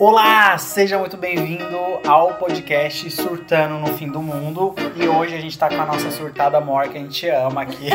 Olá, 0.00 0.56
seja 0.56 0.98
muito 0.98 1.18
bem-vindo 1.18 1.76
ao 2.08 2.32
podcast 2.38 3.10
Surtando 3.10 3.78
no 3.78 3.98
Fim 3.98 4.08
do 4.08 4.22
Mundo. 4.22 4.74
E 4.96 5.06
hoje 5.06 5.36
a 5.36 5.40
gente 5.42 5.58
tá 5.58 5.68
com 5.68 5.74
a 5.74 5.84
nossa 5.84 6.10
surtada 6.10 6.56
amor 6.56 6.88
que 6.88 6.96
a 6.96 7.02
gente 7.02 7.28
ama 7.28 7.60
aqui, 7.60 7.90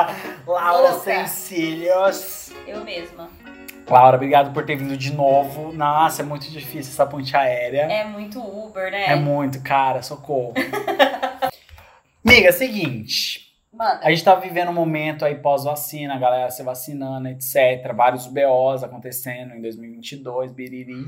Laura. 0.48 0.94
Sencilhos. 1.00 2.50
Eu 2.66 2.82
mesma. 2.82 3.28
Laura, 3.86 4.16
obrigado 4.16 4.54
por 4.54 4.64
ter 4.64 4.74
vindo 4.74 4.96
de 4.96 5.12
novo. 5.12 5.70
Nossa, 5.70 6.22
é 6.22 6.24
muito 6.24 6.50
difícil 6.50 6.92
essa 6.94 7.04
ponte 7.04 7.36
aérea. 7.36 7.82
É 7.92 8.04
muito 8.04 8.40
Uber, 8.40 8.90
né? 8.90 9.08
É 9.08 9.16
muito, 9.16 9.62
cara, 9.62 10.00
socorro. 10.00 10.54
Amiga, 12.24 12.52
seguinte. 12.52 13.54
Manda. 13.70 14.00
A 14.02 14.08
gente 14.08 14.24
tá 14.24 14.34
vivendo 14.34 14.70
um 14.70 14.74
momento 14.74 15.26
aí 15.26 15.34
pós-vacina, 15.34 16.14
a 16.14 16.18
galera 16.18 16.50
se 16.50 16.62
vacinando, 16.62 17.28
etc. 17.28 17.94
Vários 17.94 18.26
BOs 18.26 18.82
acontecendo 18.82 19.54
em 19.54 19.60
2022, 19.60 20.52
biriri. 20.52 21.04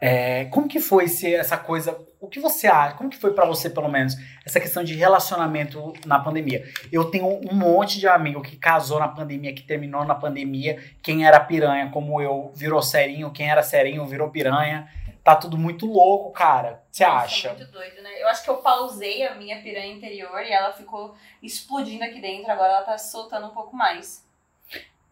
É, 0.00 0.46
como 0.46 0.66
que 0.66 0.80
foi 0.80 1.04
esse, 1.04 1.34
essa 1.34 1.58
coisa? 1.58 1.96
O 2.18 2.26
que 2.26 2.40
você 2.40 2.66
acha? 2.66 2.96
Como 2.96 3.10
que 3.10 3.18
foi 3.18 3.34
pra 3.34 3.44
você, 3.44 3.68
pelo 3.68 3.88
menos, 3.88 4.14
essa 4.46 4.58
questão 4.58 4.82
de 4.82 4.94
relacionamento 4.94 5.92
na 6.06 6.18
pandemia? 6.18 6.64
Eu 6.90 7.10
tenho 7.10 7.26
um 7.26 7.54
monte 7.54 7.98
de 7.98 8.08
amigo 8.08 8.40
que 8.40 8.56
casou 8.56 8.98
na 8.98 9.08
pandemia, 9.08 9.54
que 9.54 9.62
terminou 9.62 10.04
na 10.04 10.14
pandemia. 10.14 10.82
Quem 11.02 11.26
era 11.26 11.38
piranha, 11.38 11.90
como 11.90 12.20
eu, 12.20 12.50
virou 12.54 12.80
serinho. 12.80 13.30
Quem 13.30 13.50
era 13.50 13.62
serinho, 13.62 14.06
virou 14.06 14.30
piranha. 14.30 14.88
Tá 15.22 15.36
tudo 15.36 15.58
muito 15.58 15.84
louco, 15.84 16.32
cara. 16.32 16.82
Você 16.90 17.04
acha? 17.04 17.52
muito 17.52 17.70
doido, 17.70 18.02
né? 18.02 18.22
Eu 18.22 18.28
acho 18.28 18.42
que 18.42 18.50
eu 18.50 18.56
pausei 18.56 19.22
a 19.26 19.34
minha 19.34 19.60
piranha 19.62 19.92
interior 19.92 20.42
e 20.42 20.50
ela 20.50 20.72
ficou 20.72 21.14
explodindo 21.42 22.04
aqui 22.04 22.20
dentro. 22.20 22.50
Agora 22.50 22.72
ela 22.72 22.82
tá 22.82 22.96
se 22.96 23.12
soltando 23.12 23.46
um 23.46 23.50
pouco 23.50 23.76
mais. 23.76 24.26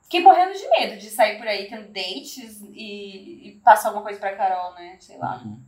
Fiquei 0.09 0.23
morrendo 0.23 0.55
de 0.55 0.71
medo 0.71 0.97
de 0.99 1.11
sair 1.11 1.37
por 1.37 1.47
aí 1.47 1.69
tendo 1.69 1.89
dates 1.89 2.63
e, 2.73 3.49
e 3.49 3.61
passar 3.63 3.89
alguma 3.89 4.03
coisa 4.05 4.19
pra 4.19 4.35
Carol, 4.35 4.73
né? 4.75 4.97
Sei 4.99 5.19
lá. 5.19 5.43
Uhum. 5.45 5.61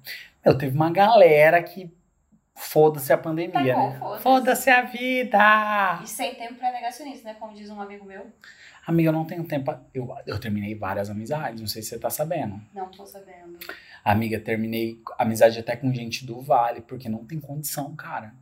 Eu 0.43 0.57
teve 0.57 0.75
uma 0.75 0.91
galera 0.91 1.63
que 1.63 1.95
foda-se 2.55 3.13
a 3.13 3.19
pandemia, 3.19 3.53
Tá 3.53 3.61
bom, 3.63 3.91
né? 3.91 3.99
foda-se. 3.99 4.23
Foda-se 4.23 4.71
a 4.71 4.81
vida! 4.81 6.01
E 6.03 6.07
sem 6.07 6.35
tempo 6.37 6.55
pra 6.55 6.73
negacionista, 6.73 7.29
né? 7.29 7.37
Como 7.39 7.53
diz 7.55 7.69
um 7.69 7.79
amigo 7.83 8.07
meu. 8.07 8.27
Amiga, 8.87 9.11
eu 9.11 9.13
não 9.13 9.27
tenho 9.27 9.45
tempo. 9.45 9.75
Eu, 9.93 10.09
eu 10.27 10.39
terminei 10.41 10.75
várias 10.75 11.11
amizades, 11.11 11.61
não 11.61 11.69
sei 11.69 11.83
se 11.83 11.91
você 11.91 11.99
tá 11.99 12.09
sabendo. 12.09 12.59
Não 12.75 12.91
tô 12.91 13.05
sabendo. 13.05 13.59
Amiga, 14.03 14.41
terminei 14.41 15.03
amizade 15.19 15.59
até 15.59 15.77
com 15.77 15.93
gente 15.93 16.25
do 16.25 16.41
Vale, 16.41 16.81
porque 16.81 17.11
não 17.11 17.27
tem 17.27 17.39
condição, 17.39 17.95
cara. 17.95 18.33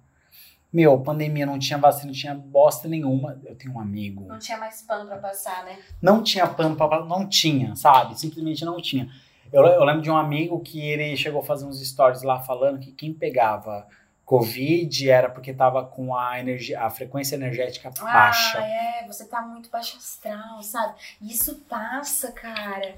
Meu, 0.73 1.01
pandemia 1.01 1.47
não 1.47 1.59
tinha 1.59 1.79
vacina, 1.79 2.07
não 2.07 2.13
tinha 2.13 2.35
bosta 2.35 2.87
nenhuma. 2.89 3.41
Eu 3.45 3.57
tenho 3.57 3.75
um 3.75 3.81
amigo. 3.81 4.27
Não 4.27 4.39
tinha 4.39 4.59
mais 4.59 4.83
pano 4.83 5.07
pra 5.07 5.17
passar, 5.17 5.65
né? 5.65 5.79
Não 6.01 6.23
tinha 6.23 6.47
pano 6.47 6.77
pra. 6.77 7.05
Não 7.05 7.27
tinha, 7.27 7.75
sabe? 7.75 8.19
Simplesmente 8.19 8.65
não 8.65 8.81
tinha. 8.81 9.09
Eu, 9.51 9.65
eu 9.65 9.85
lembro 9.85 10.03
de 10.03 10.11
um 10.11 10.17
amigo 10.17 10.61
que 10.61 10.81
ele 10.81 11.17
chegou 11.17 11.41
a 11.41 11.45
fazer 11.45 11.65
uns 11.65 11.81
stories 11.81 12.23
lá 12.23 12.39
falando 12.41 12.79
que 12.79 12.93
quem 12.93 13.15
pegava 13.15 13.87
Covid 14.29 15.11
era 15.11 15.31
porque 15.31 15.55
tava 15.55 15.87
com 15.87 16.15
a, 16.15 16.39
energia, 16.39 16.83
a 16.83 16.91
frequência 16.91 17.35
energética 17.35 17.91
baixa. 17.99 18.59
Ah, 18.59 18.69
é, 18.69 19.07
você 19.07 19.25
tá 19.25 19.41
muito 19.41 19.71
baixo 19.71 19.97
astral, 19.97 20.63
sabe? 20.63 20.97
Isso 21.23 21.65
passa, 21.67 22.31
cara. 22.33 22.95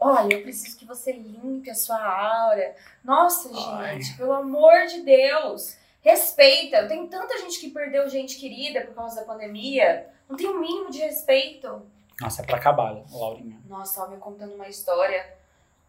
Olha, 0.00 0.34
eu 0.34 0.42
preciso 0.42 0.76
que 0.76 0.84
você 0.84 1.12
limpe 1.12 1.70
a 1.70 1.74
sua 1.76 2.04
aura. 2.04 2.74
Nossa, 3.04 3.48
Ai. 3.76 4.02
gente, 4.02 4.16
pelo 4.16 4.32
amor 4.32 4.86
de 4.88 5.02
Deus. 5.02 5.76
Respeita. 6.02 6.86
Tem 6.86 7.06
tanta 7.06 7.38
gente 7.38 7.60
que 7.60 7.70
perdeu 7.70 8.08
gente 8.08 8.36
querida 8.38 8.82
por 8.82 8.94
causa 8.94 9.16
da 9.16 9.26
pandemia. 9.26 10.08
Não 10.28 10.36
tem 10.36 10.48
o 10.48 10.60
mínimo 10.60 10.90
de 10.90 10.98
respeito. 10.98 11.82
Nossa, 12.20 12.42
é 12.42 12.44
pra 12.44 12.56
acabar, 12.56 13.02
Laurinha. 13.10 13.60
Nossa, 13.68 14.00
tava 14.00 14.12
me 14.12 14.20
contando 14.20 14.54
uma 14.54 14.68
história 14.68 15.24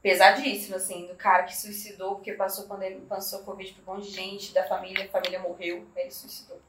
pesadíssima, 0.02 0.78
assim, 0.78 1.08
do 1.08 1.16
cara 1.16 1.44
que 1.44 1.56
suicidou 1.56 2.16
porque 2.16 2.34
passou 2.34 2.68
pandemia, 2.68 3.00
passou 3.08 3.40
Covid 3.40 3.74
por 3.74 3.94
um 3.94 3.96
monte 3.96 4.10
de 4.10 4.16
gente, 4.16 4.54
da 4.54 4.68
família, 4.68 5.06
a 5.06 5.08
família 5.08 5.40
morreu, 5.40 5.88
ele 5.96 6.12
suicidou. 6.12 6.62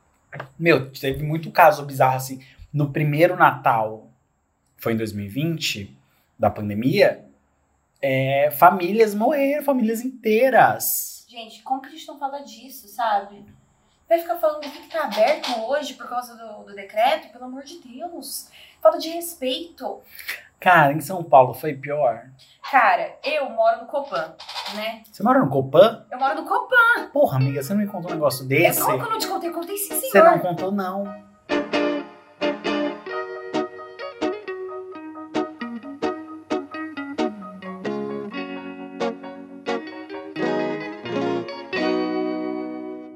Meu, 0.58 0.90
teve 0.92 1.22
muito 1.22 1.50
caso 1.50 1.84
bizarro 1.84 2.16
assim. 2.16 2.44
No 2.72 2.92
primeiro 2.92 3.36
Natal, 3.36 4.08
foi 4.76 4.92
em 4.92 4.96
2020, 4.96 5.96
da 6.38 6.50
pandemia, 6.50 7.24
é, 8.00 8.50
famílias 8.50 9.14
morreram, 9.14 9.64
famílias 9.64 10.00
inteiras. 10.02 11.13
Gente, 11.34 11.62
como 11.64 11.80
que 11.80 11.88
a 11.88 11.90
gente 11.90 12.06
não 12.06 12.16
fala 12.16 12.38
disso, 12.44 12.86
sabe? 12.86 13.44
Vai 14.08 14.20
ficar 14.20 14.36
falando 14.36 14.60
do 14.62 14.70
que 14.70 14.88
tá 14.88 15.02
aberto 15.02 15.50
hoje 15.66 15.94
por 15.94 16.08
causa 16.08 16.36
do, 16.36 16.62
do 16.62 16.74
decreto? 16.76 17.32
Pelo 17.32 17.46
amor 17.46 17.64
de 17.64 17.80
Deus. 17.80 18.48
Falta 18.80 18.98
de 18.98 19.08
respeito. 19.10 20.00
Cara, 20.60 20.92
em 20.92 21.00
São 21.00 21.24
Paulo 21.24 21.52
foi 21.52 21.74
pior. 21.74 22.30
Cara, 22.70 23.18
eu 23.24 23.50
moro 23.50 23.80
no 23.80 23.86
Copan, 23.88 24.36
né? 24.76 25.02
Você 25.10 25.24
mora 25.24 25.40
no 25.40 25.50
Copan? 25.50 26.06
Eu 26.08 26.18
moro 26.20 26.36
no 26.40 26.46
Copan. 26.48 27.08
Porra, 27.12 27.38
amiga, 27.38 27.60
você 27.64 27.74
não 27.74 27.80
me 27.80 27.88
contou 27.88 28.12
um 28.12 28.14
negócio 28.14 28.44
É 28.44 28.48
desse? 28.48 28.80
como 28.80 28.96
que 29.00 29.04
eu 29.04 29.10
não 29.10 29.18
te 29.18 29.26
contei? 29.26 29.48
Eu 29.48 29.54
contei 29.54 29.76
sim, 29.76 29.88
Você 29.96 30.10
senhor. 30.10 30.30
não 30.30 30.38
contou, 30.38 30.70
não. 30.70 31.04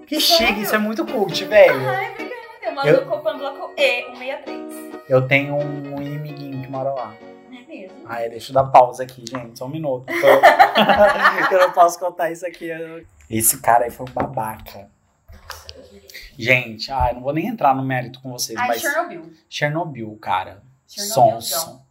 Que 0.09 0.21
chique, 0.21 0.63
isso 0.63 0.75
é 0.75 0.79
muito 0.79 1.05
cult, 1.07 1.45
velho. 1.45 1.89
Ai, 1.89 2.11
obrigada. 2.13 2.35
Eu 2.63 2.73
moro 2.75 2.89
Eu- 2.89 3.05
no 3.05 3.11
Copan 3.11 3.39
Bloco 3.39 3.73
E, 3.77 4.03
163. 4.17 5.03
Eu 5.09 5.27
tenho 5.27 5.55
um 5.57 6.01
inimiguinho 6.03 6.63
que 6.63 6.69
mora 6.71 6.91
lá. 6.93 7.15
É 7.53 7.67
mesmo? 7.67 7.97
Ai, 8.07 8.29
deixa 8.29 8.51
eu 8.51 8.55
dar 8.55 8.65
pausa 8.65 9.03
aqui, 9.03 9.25
gente. 9.29 9.59
Só 9.59 9.67
um 9.67 9.69
minuto. 9.69 10.07
Tô- 10.07 11.55
eu 11.55 11.61
não 11.61 11.73
posso 11.73 11.99
contar 11.99 12.31
isso 12.31 12.47
aqui. 12.47 12.69
Esse 13.31 13.61
cara 13.61 13.85
aí 13.85 13.91
foi 13.91 14.07
um 14.09 14.13
babaca. 14.13 14.89
Gente, 16.39 16.91
ai, 16.93 17.15
não 17.15 17.21
vou 17.23 17.33
nem 17.33 17.49
entrar 17.49 17.75
no 17.75 17.83
mérito 17.83 18.21
com 18.23 18.31
vocês, 18.31 18.57
Ai, 18.59 18.69
mas 18.69 18.81
Chernobyl. 18.81 19.33
Chernobyl, 19.49 20.19
cara. 20.21 20.63
Chernobylzão. 20.87 21.41
Sonso. 21.41 21.83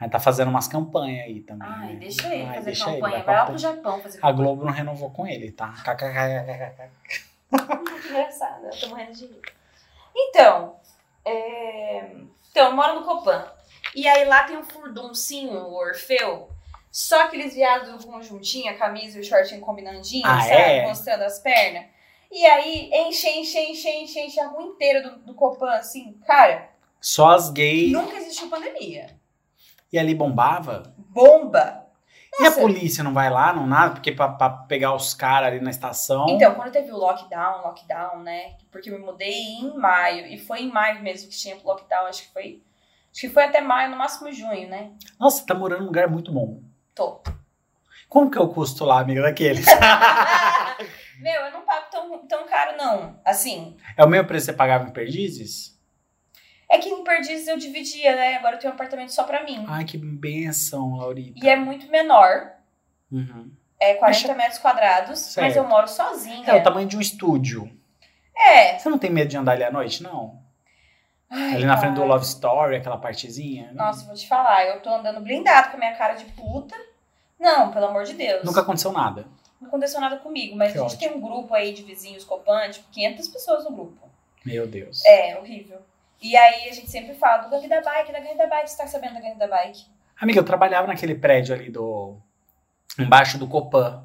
Mas 0.00 0.10
tá 0.10 0.18
fazendo 0.18 0.48
umas 0.48 0.66
campanhas 0.66 1.26
aí 1.26 1.40
também. 1.40 1.68
Ai, 1.70 1.92
né? 1.92 1.96
deixa 2.00 2.34
ele 2.34 2.42
Ai, 2.42 2.54
fazer 2.56 2.64
deixa 2.64 2.90
ele, 2.90 2.94
campanha. 3.00 3.16
vai 3.18 3.24
Vai 3.24 3.34
lá 3.36 3.46
pro 3.46 3.58
Japão 3.58 4.00
fazer 4.00 4.18
A 4.18 4.20
campanha. 4.20 4.36
Globo 4.36 4.64
não 4.64 4.72
renovou 4.72 5.10
com 5.10 5.26
ele, 5.26 5.52
tá? 5.52 5.68
KKKKK. 5.84 6.90
Que 8.02 8.08
engraçado, 8.08 8.64
eu 8.66 8.80
tô 8.80 8.88
morrendo 8.88 9.12
de 9.12 9.26
rir. 9.26 9.40
Então, 10.14 10.76
é... 11.24 12.10
então, 12.50 12.66
eu 12.70 12.72
moro 12.76 13.00
no 13.00 13.04
Copan. 13.06 13.50
E 13.94 14.06
aí 14.08 14.24
lá 14.24 14.44
tem 14.44 14.56
um 14.56 14.64
furduncinho, 14.64 15.52
o 15.58 15.74
Orfeu. 15.74 16.48
Só 16.90 17.22
aqueles 17.22 17.54
viados 17.54 18.02
do 18.04 18.06
conjuntinho, 18.06 18.70
a 18.70 18.76
camisa 18.76 19.16
e 19.18 19.20
o 19.20 19.24
shortinho 19.24 19.60
combinandinho, 19.60 20.26
Ah, 20.26 20.40
sabe? 20.42 20.52
é? 20.54 20.86
Mostrando 20.86 21.22
as 21.22 21.38
pernas. 21.38 21.86
E 22.30 22.44
aí 22.46 22.90
enche, 22.92 23.28
enche, 23.30 23.58
enche, 23.58 23.88
enche, 23.90 24.20
enche 24.20 24.40
a 24.40 24.48
rua 24.48 24.62
inteira 24.62 25.02
do, 25.02 25.18
do 25.18 25.34
Copan, 25.34 25.70
assim. 25.72 26.18
Cara, 26.26 26.70
Só 27.00 27.30
as 27.30 27.50
gays. 27.50 27.92
nunca 27.92 28.16
existiu 28.16 28.48
pandemia. 28.48 29.18
E 29.92 29.98
ali 29.98 30.14
bombava? 30.14 30.94
Bomba! 30.96 31.81
E 32.40 32.44
a 32.44 32.48
Nossa. 32.48 32.60
polícia 32.60 33.04
não 33.04 33.12
vai 33.12 33.28
lá, 33.28 33.52
não 33.52 33.66
nada? 33.66 33.94
Porque 33.94 34.10
pra, 34.10 34.28
pra 34.28 34.48
pegar 34.48 34.94
os 34.94 35.12
caras 35.12 35.48
ali 35.48 35.60
na 35.60 35.70
estação. 35.70 36.26
Então, 36.30 36.54
quando 36.54 36.72
teve 36.72 36.90
o 36.90 36.96
lockdown, 36.96 37.62
lockdown, 37.62 38.20
né? 38.22 38.56
Porque 38.70 38.90
eu 38.90 38.98
me 38.98 39.04
mudei 39.04 39.32
em 39.32 39.76
maio. 39.76 40.26
E 40.26 40.38
foi 40.38 40.62
em 40.62 40.72
maio 40.72 41.02
mesmo 41.02 41.28
que 41.28 41.36
tinha 41.36 41.56
lockdown. 41.62 42.06
Acho 42.06 42.22
que 42.22 42.32
foi. 42.32 42.62
Acho 43.12 43.20
que 43.20 43.28
foi 43.28 43.44
até 43.44 43.60
maio, 43.60 43.90
no 43.90 43.96
máximo 43.98 44.32
junho, 44.32 44.68
né? 44.68 44.92
Nossa, 45.20 45.44
tá 45.46 45.54
morando 45.54 45.80
num 45.80 45.86
lugar 45.86 46.08
muito 46.08 46.32
bom. 46.32 46.62
Tô. 46.94 47.22
Como 48.08 48.30
que 48.30 48.38
é 48.38 48.40
o 48.40 48.48
custo 48.48 48.84
lá, 48.84 49.00
amiga, 49.00 49.22
daqueles? 49.22 49.66
Meu, 51.20 51.40
eu 51.42 51.52
não 51.52 51.62
pago 51.62 51.86
tão, 51.90 52.26
tão 52.26 52.46
caro, 52.46 52.76
não. 52.76 53.20
Assim, 53.24 53.76
é 53.96 54.04
o 54.04 54.08
mesmo 54.08 54.26
preço 54.26 54.46
que 54.46 54.52
você 54.52 54.56
pagava 54.56 54.88
em 54.88 54.92
Perdizes? 54.92 55.71
É 56.72 56.78
que 56.78 56.88
em 56.88 57.04
Perdizes 57.04 57.46
eu 57.46 57.58
dividia, 57.58 58.16
né? 58.16 58.36
Agora 58.36 58.56
eu 58.56 58.58
tenho 58.58 58.72
um 58.72 58.74
apartamento 58.74 59.12
só 59.12 59.24
pra 59.24 59.44
mim. 59.44 59.62
Ai, 59.68 59.84
que 59.84 59.98
benção, 59.98 60.96
Laurita. 60.96 61.44
E 61.44 61.46
é 61.46 61.54
muito 61.54 61.86
menor. 61.90 62.50
Uhum. 63.10 63.52
É 63.78 63.94
40 63.94 64.34
metros 64.34 64.58
quadrados. 64.58 65.10
Mas 65.10 65.20
Certo. 65.20 65.56
eu 65.56 65.68
moro 65.68 65.86
sozinha. 65.86 66.48
É 66.48 66.54
o 66.54 66.62
tamanho 66.62 66.88
de 66.88 66.96
um 66.96 67.00
estúdio. 67.00 67.70
É. 68.34 68.78
Você 68.78 68.88
não 68.88 68.98
tem 68.98 69.10
medo 69.10 69.28
de 69.28 69.36
andar 69.36 69.52
ali 69.52 69.64
à 69.64 69.70
noite, 69.70 70.02
não? 70.02 70.40
Ai, 71.28 71.56
ali 71.56 71.66
na 71.66 71.76
frente 71.76 71.92
do 71.92 72.00
cara. 72.00 72.12
Love 72.14 72.24
Story, 72.24 72.76
aquela 72.76 72.96
partezinha. 72.96 73.70
Nossa, 73.74 74.06
vou 74.06 74.14
te 74.14 74.26
falar. 74.26 74.64
Eu 74.66 74.80
tô 74.80 74.88
andando 74.88 75.20
blindado 75.20 75.68
com 75.70 75.76
a 75.76 75.78
minha 75.78 75.94
cara 75.94 76.14
de 76.14 76.24
puta. 76.24 76.74
Não, 77.38 77.70
pelo 77.70 77.86
amor 77.86 78.04
de 78.04 78.14
Deus. 78.14 78.44
Nunca 78.44 78.62
aconteceu 78.62 78.92
nada. 78.92 79.26
Não 79.60 79.68
aconteceu 79.68 80.00
nada 80.00 80.16
comigo, 80.16 80.56
mas 80.56 80.72
Que 80.72 80.78
a 80.78 80.82
gente 80.82 80.98
tem 80.98 81.12
um 81.12 81.20
grupo 81.20 81.52
aí 81.54 81.74
de 81.74 81.82
vizinhos 81.82 82.24
Copan, 82.24 82.70
tipo, 82.70 82.88
500 82.90 83.28
pessoas 83.28 83.64
no 83.64 83.72
grupo. 83.72 84.08
Meu 84.44 84.66
Deus. 84.66 85.04
É, 85.04 85.38
horrível. 85.38 85.78
E 86.22 86.36
aí 86.36 86.68
a 86.68 86.72
gente 86.72 86.90
sempre 86.90 87.14
fala 87.14 87.42
do 87.42 87.50
gangue 87.50 87.68
da 87.68 87.80
bike, 87.80 88.12
da 88.12 88.20
gangue 88.20 88.38
da 88.38 88.46
bike, 88.46 88.70
você 88.70 88.76
tá 88.76 88.86
sabendo 88.86 89.14
da 89.14 89.20
gangue 89.20 89.38
da 89.38 89.48
bike? 89.48 89.86
Amiga, 90.20 90.38
eu 90.38 90.44
trabalhava 90.44 90.86
naquele 90.86 91.16
prédio 91.16 91.54
ali 91.54 91.70
do. 91.70 92.16
embaixo 92.98 93.38
do 93.38 93.48
Copan. 93.48 94.04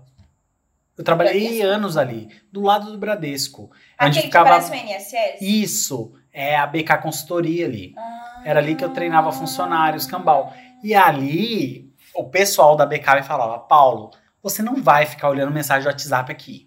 Eu 0.97 1.03
trabalhei 1.03 1.61
anos 1.61 1.95
ali, 1.95 2.27
do 2.51 2.61
lado 2.61 2.91
do 2.91 2.97
Bradesco. 2.97 3.69
Onde 4.01 4.17
Aquele 4.17 4.21
ficava. 4.23 4.59
que 4.59 4.67
parece 4.67 4.71
um 4.71 4.95
INSS? 4.95 5.41
Isso, 5.41 6.13
é 6.33 6.55
a 6.55 6.65
BK 6.65 6.97
Consultoria 7.03 7.67
ali. 7.67 7.93
Ah. 7.95 8.41
Era 8.43 8.59
ali 8.59 8.75
que 8.75 8.83
eu 8.83 8.89
treinava 8.89 9.31
funcionários, 9.31 10.07
cambal. 10.07 10.51
E 10.83 10.95
ali, 10.95 11.93
o 12.15 12.23
pessoal 12.23 12.75
da 12.75 12.83
BK 12.83 13.15
me 13.17 13.23
falava, 13.23 13.59
Paulo, 13.59 14.09
você 14.41 14.63
não 14.63 14.81
vai 14.81 15.05
ficar 15.05 15.29
olhando 15.29 15.51
mensagem 15.51 15.83
do 15.83 15.87
WhatsApp 15.87 16.31
aqui. 16.31 16.66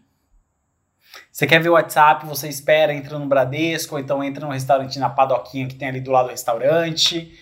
Você 1.32 1.46
quer 1.46 1.60
ver 1.60 1.68
o 1.68 1.72
WhatsApp, 1.72 2.24
você 2.26 2.48
espera, 2.48 2.92
entra 2.94 3.18
no 3.18 3.26
Bradesco, 3.26 3.94
ou 3.94 4.00
então 4.00 4.22
entra 4.22 4.44
no 4.46 4.52
restaurante 4.52 4.98
na 4.98 5.08
Padoquinha 5.10 5.66
que 5.66 5.74
tem 5.74 5.88
ali 5.88 6.00
do 6.00 6.10
lado 6.10 6.26
do 6.26 6.30
restaurante, 6.30 7.36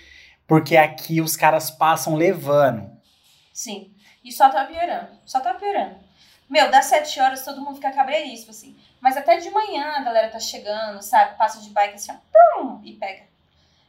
porque 0.46 0.76
aqui 0.76 1.20
os 1.20 1.36
caras 1.36 1.70
passam 1.70 2.14
levando. 2.14 2.90
Sim. 3.52 3.92
E 4.24 4.32
só 4.32 4.48
tá 4.48 4.64
piorando. 4.64 5.08
Só 5.24 5.40
tá 5.40 5.54
piorando. 5.54 5.96
Meu, 6.48 6.70
das 6.70 6.86
sete 6.86 7.20
horas 7.20 7.44
todo 7.44 7.60
mundo 7.60 7.74
fica 7.76 7.90
cabreiríssimo, 7.90 8.50
assim. 8.50 8.76
Mas 9.00 9.16
até 9.16 9.36
de 9.36 9.50
manhã 9.50 9.84
a 9.96 10.02
galera 10.02 10.28
tá 10.30 10.40
chegando, 10.40 11.02
sabe? 11.02 11.36
Passa 11.36 11.60
de 11.60 11.70
bike 11.70 11.94
assim, 11.94 12.12
ó, 12.12 12.62
pum, 12.62 12.80
e 12.84 12.92
pega. 12.94 13.24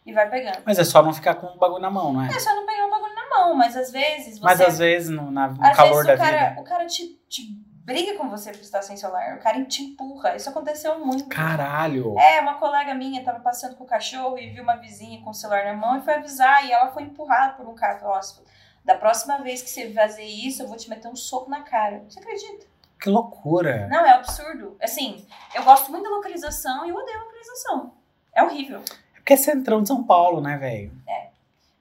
E 0.05 0.11
vai 0.11 0.29
pegando. 0.29 0.59
Mas 0.65 0.77
é 0.79 0.83
só 0.83 1.01
não 1.01 1.13
ficar 1.13 1.35
com 1.35 1.47
o 1.47 1.57
bagulho 1.57 1.81
na 1.81 1.89
mão, 1.89 2.11
não 2.13 2.23
é? 2.23 2.27
É 2.27 2.39
só 2.39 2.53
não 2.55 2.65
pegar 2.65 2.85
o 2.87 2.89
bagulho 2.89 3.15
na 3.15 3.29
mão, 3.29 3.55
mas 3.55 3.77
às 3.77 3.91
vezes 3.91 4.39
você. 4.39 4.43
Mas 4.45 4.59
às 4.61 4.77
vezes, 4.79 5.09
no, 5.09 5.29
na- 5.31 5.49
no 5.49 5.63
às 5.65 5.75
calor 5.77 6.03
vezes 6.05 6.19
da 6.19 6.25
cara, 6.25 6.49
vida. 6.49 6.61
o 6.61 6.63
cara 6.63 6.85
te, 6.85 7.17
te 7.29 7.43
briga 7.85 8.17
com 8.17 8.29
você 8.29 8.51
por 8.51 8.61
estar 8.61 8.81
sem 8.81 8.95
celular. 8.97 9.35
O 9.37 9.39
cara 9.39 9.63
te 9.65 9.83
empurra. 9.83 10.35
Isso 10.35 10.49
aconteceu 10.49 10.99
muito. 11.03 11.27
Caralho! 11.27 12.17
É, 12.19 12.39
uma 12.41 12.55
colega 12.55 12.93
minha 12.93 13.23
tava 13.23 13.39
passeando 13.39 13.75
com 13.75 13.83
o 13.83 13.87
cachorro 13.87 14.37
e 14.37 14.49
viu 14.49 14.63
uma 14.63 14.75
vizinha 14.75 15.21
com 15.23 15.29
o 15.31 15.33
celular 15.33 15.65
na 15.65 15.73
mão 15.73 15.97
e 15.97 16.01
foi 16.01 16.13
avisar 16.15 16.65
e 16.65 16.71
ela 16.71 16.91
foi 16.91 17.03
empurrada 17.03 17.53
por 17.53 17.67
um 17.67 17.73
cara. 17.75 17.99
"Nossa, 18.01 18.43
da 18.85 18.95
próxima 18.95 19.37
vez 19.39 19.61
que 19.61 19.69
você 19.69 19.91
fazer 19.91 20.23
isso, 20.23 20.61
eu 20.63 20.67
vou 20.67 20.77
te 20.77 20.89
meter 20.89 21.07
um 21.07 21.15
soco 21.15 21.49
na 21.49 21.61
cara. 21.63 22.03
Você 22.07 22.19
acredita? 22.19 22.65
Que 23.01 23.09
loucura! 23.09 23.87
Não, 23.87 24.05
é 24.05 24.11
absurdo. 24.11 24.75
Assim, 24.81 25.25
eu 25.55 25.63
gosto 25.63 25.89
muito 25.89 26.03
da 26.03 26.09
localização 26.15 26.85
e 26.85 26.89
eu 26.89 26.95
odeio 26.95 27.17
a 27.17 27.23
localização. 27.23 27.93
É 28.33 28.43
horrível. 28.43 28.81
É 29.15 29.19
porque 29.19 29.33
é 29.33 29.37
centrão 29.37 29.81
de 29.81 29.87
São 29.87 30.03
Paulo, 30.03 30.41
né, 30.41 30.57
velho? 30.57 30.91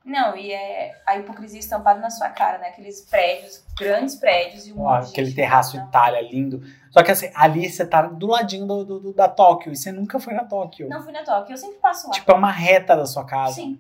Não, 0.09 0.35
e 0.35 0.51
é 0.51 0.99
a 1.07 1.19
hipocrisia 1.19 1.61
estampada 1.61 2.01
na 2.01 2.09
sua 2.09 2.31
cara, 2.31 2.57
né? 2.59 2.69
Aqueles 2.69 3.03
prédios, 3.03 3.63
grandes 3.79 4.15
prédios 4.17 4.67
e 4.67 4.73
um 4.73 4.81
Ó, 4.81 4.95
Aquele 4.95 5.33
terraço 5.35 5.73
passando. 5.73 5.89
Itália 5.89 6.23
lindo. 6.23 6.63
Só 6.91 7.03
que 7.03 7.11
assim, 7.11 7.31
ali 7.35 7.69
você 7.69 7.87
tá 7.87 8.01
do 8.03 8.27
ladinho 8.27 8.67
do, 8.67 8.85
do- 8.85 9.13
da 9.13 9.29
Tóquio. 9.29 9.73
E 9.73 9.77
você 9.77 9.93
nunca 9.93 10.19
foi 10.19 10.33
na 10.33 10.45
Tóquio. 10.45 10.89
Não 10.89 11.03
fui 11.03 11.13
na 11.13 11.23
Tóquio, 11.23 11.53
eu 11.53 11.59
sempre 11.59 11.77
passo 11.77 12.07
lá. 12.09 12.15
Tipo, 12.15 12.33
é 12.33 12.35
uma 12.35 12.51
reta 12.51 12.97
da 12.97 13.05
sua 13.05 13.25
casa. 13.27 13.57
Sim. 13.57 13.79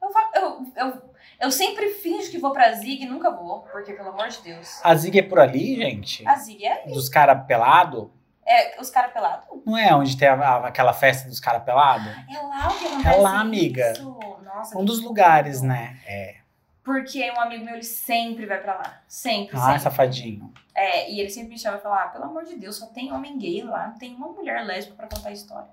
Eu, 0.00 0.08
eu, 0.42 0.66
eu, 0.76 1.02
eu 1.40 1.50
sempre 1.50 1.88
finjo 1.90 2.30
que 2.30 2.38
vou 2.38 2.52
pra 2.52 2.72
Zig 2.74 3.02
e 3.02 3.06
nunca 3.08 3.28
vou, 3.32 3.62
porque 3.72 3.92
pelo 3.92 4.10
amor 4.10 4.28
de 4.28 4.40
Deus. 4.42 4.78
A 4.84 4.94
Zig 4.94 5.18
é 5.18 5.22
por 5.22 5.40
ali, 5.40 5.74
gente? 5.74 6.26
A 6.26 6.36
Zig 6.36 6.64
é, 6.64 6.84
Dos 6.86 7.08
caras 7.08 7.44
pelados? 7.48 8.06
É 8.48 8.80
os 8.80 8.90
caras 8.90 9.12
pelados. 9.12 9.44
Não 9.66 9.76
é 9.76 9.94
onde 9.94 10.16
tem 10.16 10.26
a- 10.28 10.34
a- 10.34 10.66
aquela 10.68 10.92
festa 10.92 11.28
dos 11.28 11.38
caras 11.40 11.62
pelados? 11.64 12.06
É 12.28 12.40
lá 12.40 12.68
o 12.68 12.78
que 12.78 12.86
acontece. 12.86 13.08
É 13.08 13.20
lá, 13.20 13.40
amiga. 13.40 13.92
Isso. 13.92 14.18
Nossa, 14.44 14.78
Um 14.78 14.84
dos 14.84 15.02
lugares, 15.02 15.60
né? 15.62 15.98
É. 16.06 16.36
Porque 16.82 17.30
um 17.30 17.38
amigo 17.40 17.64
meu, 17.64 17.74
ele 17.74 17.82
sempre 17.84 18.46
vai 18.46 18.58
pra 18.62 18.74
lá. 18.76 19.02
Sempre, 19.06 19.56
Ah, 19.58 19.60
sempre. 19.66 19.80
safadinho. 19.80 20.52
É, 20.74 21.10
e 21.12 21.20
ele 21.20 21.28
sempre 21.28 21.50
me 21.50 21.58
chama 21.58 21.76
e 21.76 21.80
fala, 21.80 22.04
ah, 22.04 22.08
pelo 22.08 22.24
amor 22.24 22.44
de 22.44 22.56
Deus, 22.56 22.76
só 22.76 22.86
tem 22.86 23.12
homem 23.12 23.36
gay 23.36 23.62
lá, 23.62 23.88
não 23.88 23.98
tem 23.98 24.14
uma 24.14 24.28
mulher 24.28 24.64
lésbica 24.64 24.96
pra 24.96 25.06
contar 25.08 25.28
a 25.28 25.32
história. 25.32 25.68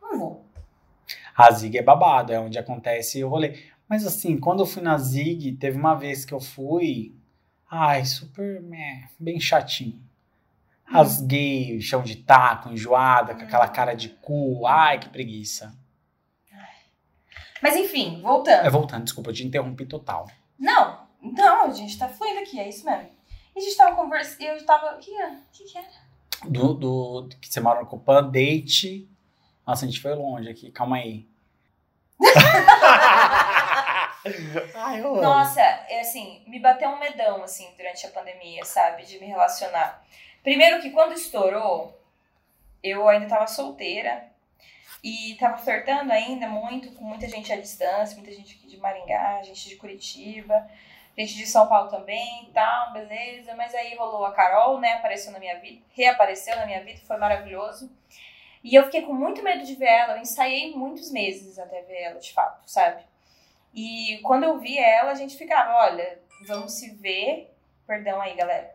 Não 0.00 0.16
vou. 0.18 0.44
A 1.36 1.50
Zig 1.50 1.76
é 1.76 1.82
babado, 1.82 2.32
é 2.32 2.38
onde 2.38 2.58
acontece 2.58 3.24
o 3.24 3.28
rolê. 3.28 3.58
Mas 3.88 4.06
assim, 4.06 4.38
quando 4.38 4.60
eu 4.60 4.66
fui 4.66 4.82
na 4.82 4.96
Zig, 4.98 5.52
teve 5.56 5.76
uma 5.76 5.94
vez 5.94 6.24
que 6.24 6.32
eu 6.32 6.40
fui. 6.40 7.14
Ai, 7.70 8.04
super. 8.04 8.60
meh, 8.62 9.08
bem 9.18 9.40
chatinho. 9.40 10.00
As 10.92 11.20
gays, 11.20 11.84
chão 11.84 12.02
de 12.02 12.16
taco, 12.16 12.68
enjoada, 12.68 13.34
com 13.34 13.42
aquela 13.42 13.68
cara 13.68 13.94
de 13.94 14.10
cu. 14.10 14.66
Ai, 14.66 14.98
que 14.98 15.08
preguiça. 15.08 15.74
Mas 17.62 17.76
enfim, 17.76 18.20
voltando. 18.20 18.66
É, 18.66 18.70
voltando, 18.70 19.04
desculpa, 19.04 19.30
eu 19.30 19.34
te 19.34 19.46
interrompi 19.46 19.86
total. 19.86 20.28
Não, 20.58 21.06
então, 21.22 21.66
a 21.66 21.70
gente 21.70 21.96
tá 21.96 22.08
fluindo 22.08 22.40
aqui, 22.40 22.58
é 22.58 22.68
isso 22.68 22.84
mesmo. 22.84 23.08
E 23.54 23.58
a 23.58 23.62
gente 23.62 23.76
tava 23.76 23.94
conversando, 23.94 24.42
eu 24.42 24.66
tava, 24.66 24.96
o 24.96 24.98
que 24.98 25.14
é? 25.14 25.28
O 25.28 25.38
que 25.52 25.64
que 25.64 25.78
era? 25.78 25.86
Do, 26.44 26.74
do 26.74 27.28
que 27.40 27.48
você 27.48 27.60
mora 27.60 27.80
no 27.80 27.86
Copan, 27.86 28.28
date. 28.28 29.08
Nossa, 29.64 29.84
a 29.84 29.88
gente 29.88 30.00
foi 30.00 30.12
longe 30.14 30.48
aqui, 30.50 30.72
calma 30.72 30.96
aí. 30.96 31.28
Ai, 34.74 35.00
eu 35.00 35.12
amo. 35.12 35.22
Nossa, 35.22 35.60
é 35.60 36.00
assim, 36.00 36.42
me 36.48 36.58
bateu 36.58 36.88
um 36.88 36.98
medão, 36.98 37.44
assim, 37.44 37.68
durante 37.76 38.06
a 38.06 38.10
pandemia, 38.10 38.64
sabe? 38.64 39.04
De 39.04 39.20
me 39.20 39.26
relacionar. 39.26 40.02
Primeiro 40.42 40.80
que 40.80 40.90
quando 40.90 41.12
estourou, 41.12 41.98
eu 42.82 43.08
ainda 43.08 43.28
tava 43.28 43.46
solteira 43.46 44.28
e 45.02 45.36
tava 45.38 45.58
flertando 45.58 46.12
ainda 46.12 46.48
muito 46.48 46.92
com 46.92 47.04
muita 47.04 47.28
gente 47.28 47.52
à 47.52 47.56
distância, 47.56 48.16
muita 48.16 48.32
gente 48.32 48.56
aqui 48.56 48.66
de 48.66 48.76
Maringá, 48.76 49.42
gente 49.42 49.68
de 49.68 49.76
Curitiba, 49.76 50.68
gente 51.16 51.36
de 51.36 51.46
São 51.46 51.68
Paulo 51.68 51.90
também 51.90 52.50
tal, 52.52 52.92
beleza. 52.92 53.54
Mas 53.54 53.74
aí 53.74 53.94
rolou 53.94 54.24
a 54.24 54.32
Carol, 54.32 54.80
né? 54.80 54.94
Apareceu 54.94 55.32
na 55.32 55.38
minha 55.38 55.58
vida, 55.60 55.82
reapareceu 55.92 56.56
na 56.56 56.66
minha 56.66 56.82
vida, 56.82 57.00
foi 57.06 57.16
maravilhoso. 57.18 57.90
E 58.64 58.74
eu 58.74 58.84
fiquei 58.84 59.02
com 59.02 59.12
muito 59.12 59.42
medo 59.42 59.64
de 59.64 59.74
ver 59.74 59.86
ela, 59.86 60.14
eu 60.14 60.22
ensaiei 60.22 60.74
muitos 60.74 61.10
meses 61.10 61.58
até 61.58 61.82
ver 61.82 62.02
ela, 62.02 62.20
de 62.20 62.32
fato, 62.32 62.62
sabe? 62.70 63.02
E 63.74 64.20
quando 64.22 64.44
eu 64.44 64.58
vi 64.58 64.78
ela, 64.78 65.10
a 65.10 65.14
gente 65.14 65.36
ficava, 65.36 65.74
olha, 65.86 66.20
vamos 66.46 66.72
se 66.74 66.90
ver. 66.94 67.52
Perdão 67.86 68.20
aí, 68.20 68.34
galera. 68.34 68.71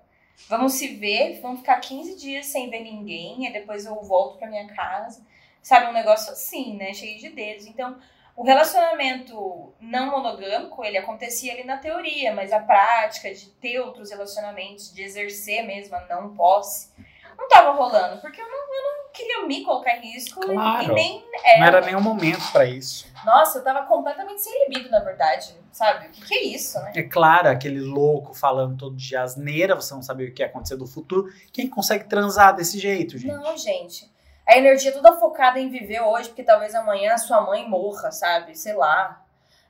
Vamos 0.48 0.74
se 0.74 0.96
ver, 0.96 1.42
vamos 1.42 1.60
ficar 1.60 1.80
15 1.80 2.16
dias 2.16 2.46
sem 2.46 2.70
ver 2.70 2.82
ninguém, 2.82 3.46
e 3.46 3.52
depois 3.52 3.86
eu 3.86 3.96
volto 4.02 4.38
pra 4.38 4.48
minha 4.48 4.68
casa. 4.68 5.26
Sabe, 5.62 5.88
um 5.88 5.94
negócio 5.94 6.32
assim, 6.32 6.78
né? 6.78 6.94
Cheio 6.94 7.20
de 7.20 7.30
dedos. 7.30 7.66
Então, 7.66 8.00
o 8.38 8.44
relacionamento 8.44 9.74
não 9.82 10.12
monogâmico, 10.12 10.86
ele 10.86 10.98
acontecia 10.98 11.54
ali 11.54 11.64
na 11.64 11.78
teoria, 11.78 12.34
mas 12.34 12.54
a 12.54 12.60
prática 12.60 13.34
de 13.34 13.50
ter 13.50 13.80
outros 13.80 14.12
relacionamentos, 14.12 14.94
de 14.94 15.02
exercer 15.02 15.64
mesmo 15.64 15.96
a 15.96 16.06
não 16.06 16.36
posse, 16.36 16.92
não 17.38 17.48
tava 17.48 17.72
rolando, 17.72 18.22
porque 18.22 18.40
eu 18.40 18.48
não, 18.48 18.76
eu 18.76 18.84
não 18.84 18.97
queria 19.18 19.46
me 19.48 19.64
colocar 19.64 19.98
em 19.98 20.12
risco 20.14 20.44
e- 20.44 20.54
Claro. 20.54 20.92
e 20.92 20.94
nem 20.94 21.26
Não 21.60 21.66
era 21.66 21.82
nenhum 21.82 22.00
momento 22.02 22.52
pra 22.52 22.66
isso. 22.66 23.06
nossa, 23.26 23.58
eu 23.60 23.64
tava 23.64 23.86
completamente 23.86 24.42
sem 24.42 24.68
libido, 24.68 24.90
na 24.90 25.00
verdade. 25.00 25.56
Sabe? 25.72 26.08
O 26.08 26.12
que, 26.12 26.26
que 26.26 26.34
é 26.34 26.44
isso, 26.44 26.80
né? 26.82 26.92
É 26.96 27.04
claro, 27.04 27.50
aquele 27.50 27.80
louco 27.82 28.34
falando 28.34 28.78
todo 28.78 28.96
dia 28.96 29.22
asneira, 29.22 29.76
você 29.76 29.94
não 29.94 30.02
sabe 30.02 30.26
o 30.26 30.34
que 30.34 30.42
ia 30.42 30.48
acontecer 30.48 30.76
do 30.76 30.88
futuro. 30.88 31.32
Quem 31.54 31.70
consegue 31.70 32.06
transar 32.06 32.56
desse 32.56 32.80
jeito, 32.80 33.18
gente? 33.18 33.32
Não, 33.34 33.56
gente. 33.58 34.12
A 34.48 34.58
energia 34.58 34.92
toda 34.94 35.18
focada 35.20 35.60
em 35.60 35.70
viver 35.70 36.02
hoje, 36.02 36.30
porque 36.30 36.42
talvez 36.44 36.74
amanhã 36.74 37.14
a 37.14 37.18
sua 37.18 37.42
mãe 37.42 37.68
morra, 37.70 38.12
sabe? 38.12 38.56
Sei 38.58 38.74
lá. 38.74 39.24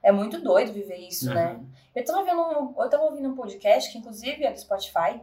É 0.03 0.11
muito 0.11 0.39
doido 0.39 0.71
viver 0.71 0.97
isso, 0.97 1.33
né? 1.33 1.53
Uhum. 1.53 1.67
Eu 1.95 2.05
tava 2.05 2.23
vendo 2.23 2.39
um, 2.41 2.75
eu 2.81 2.89
tava 2.89 3.03
ouvindo 3.03 3.27
um 3.27 3.35
podcast, 3.35 3.91
que 3.91 3.97
inclusive 3.97 4.45
é 4.45 4.51
do 4.53 4.59
Spotify, 4.59 5.19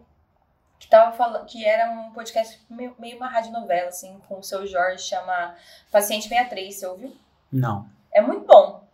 que 0.79 0.89
tava 0.89 1.13
falando 1.17 1.47
que 1.47 1.65
era 1.65 1.91
um 1.91 2.13
podcast 2.13 2.61
meio, 2.69 2.95
meio 2.99 3.17
uma 3.17 3.29
radionovela, 3.29 3.89
assim, 3.89 4.21
com 4.29 4.39
o 4.39 4.43
seu 4.43 4.67
Jorge, 4.67 5.03
chama 5.05 5.55
Paciente 5.91 6.29
63, 6.29 6.75
você 6.75 6.87
ouviu? 6.87 7.17
Não. 7.51 7.89
É 8.13 8.21
muito 8.21 8.45
bom. 8.47 8.85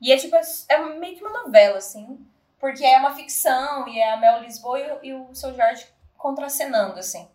E 0.00 0.12
é 0.12 0.16
tipo, 0.16 0.36
é 0.68 0.78
meio 0.98 1.16
que 1.16 1.24
uma 1.24 1.42
novela, 1.42 1.78
assim. 1.78 2.24
Porque 2.58 2.84
é 2.84 2.98
uma 2.98 3.14
ficção 3.14 3.88
e 3.88 3.98
é 3.98 4.12
a 4.12 4.16
Mel 4.18 4.40
Lisboa 4.42 4.78
e, 4.78 4.90
o- 4.92 4.98
e 5.04 5.14
o 5.14 5.34
seu 5.34 5.54
Jorge 5.54 5.86
contracenando, 6.16 6.98
assim. 6.98 7.26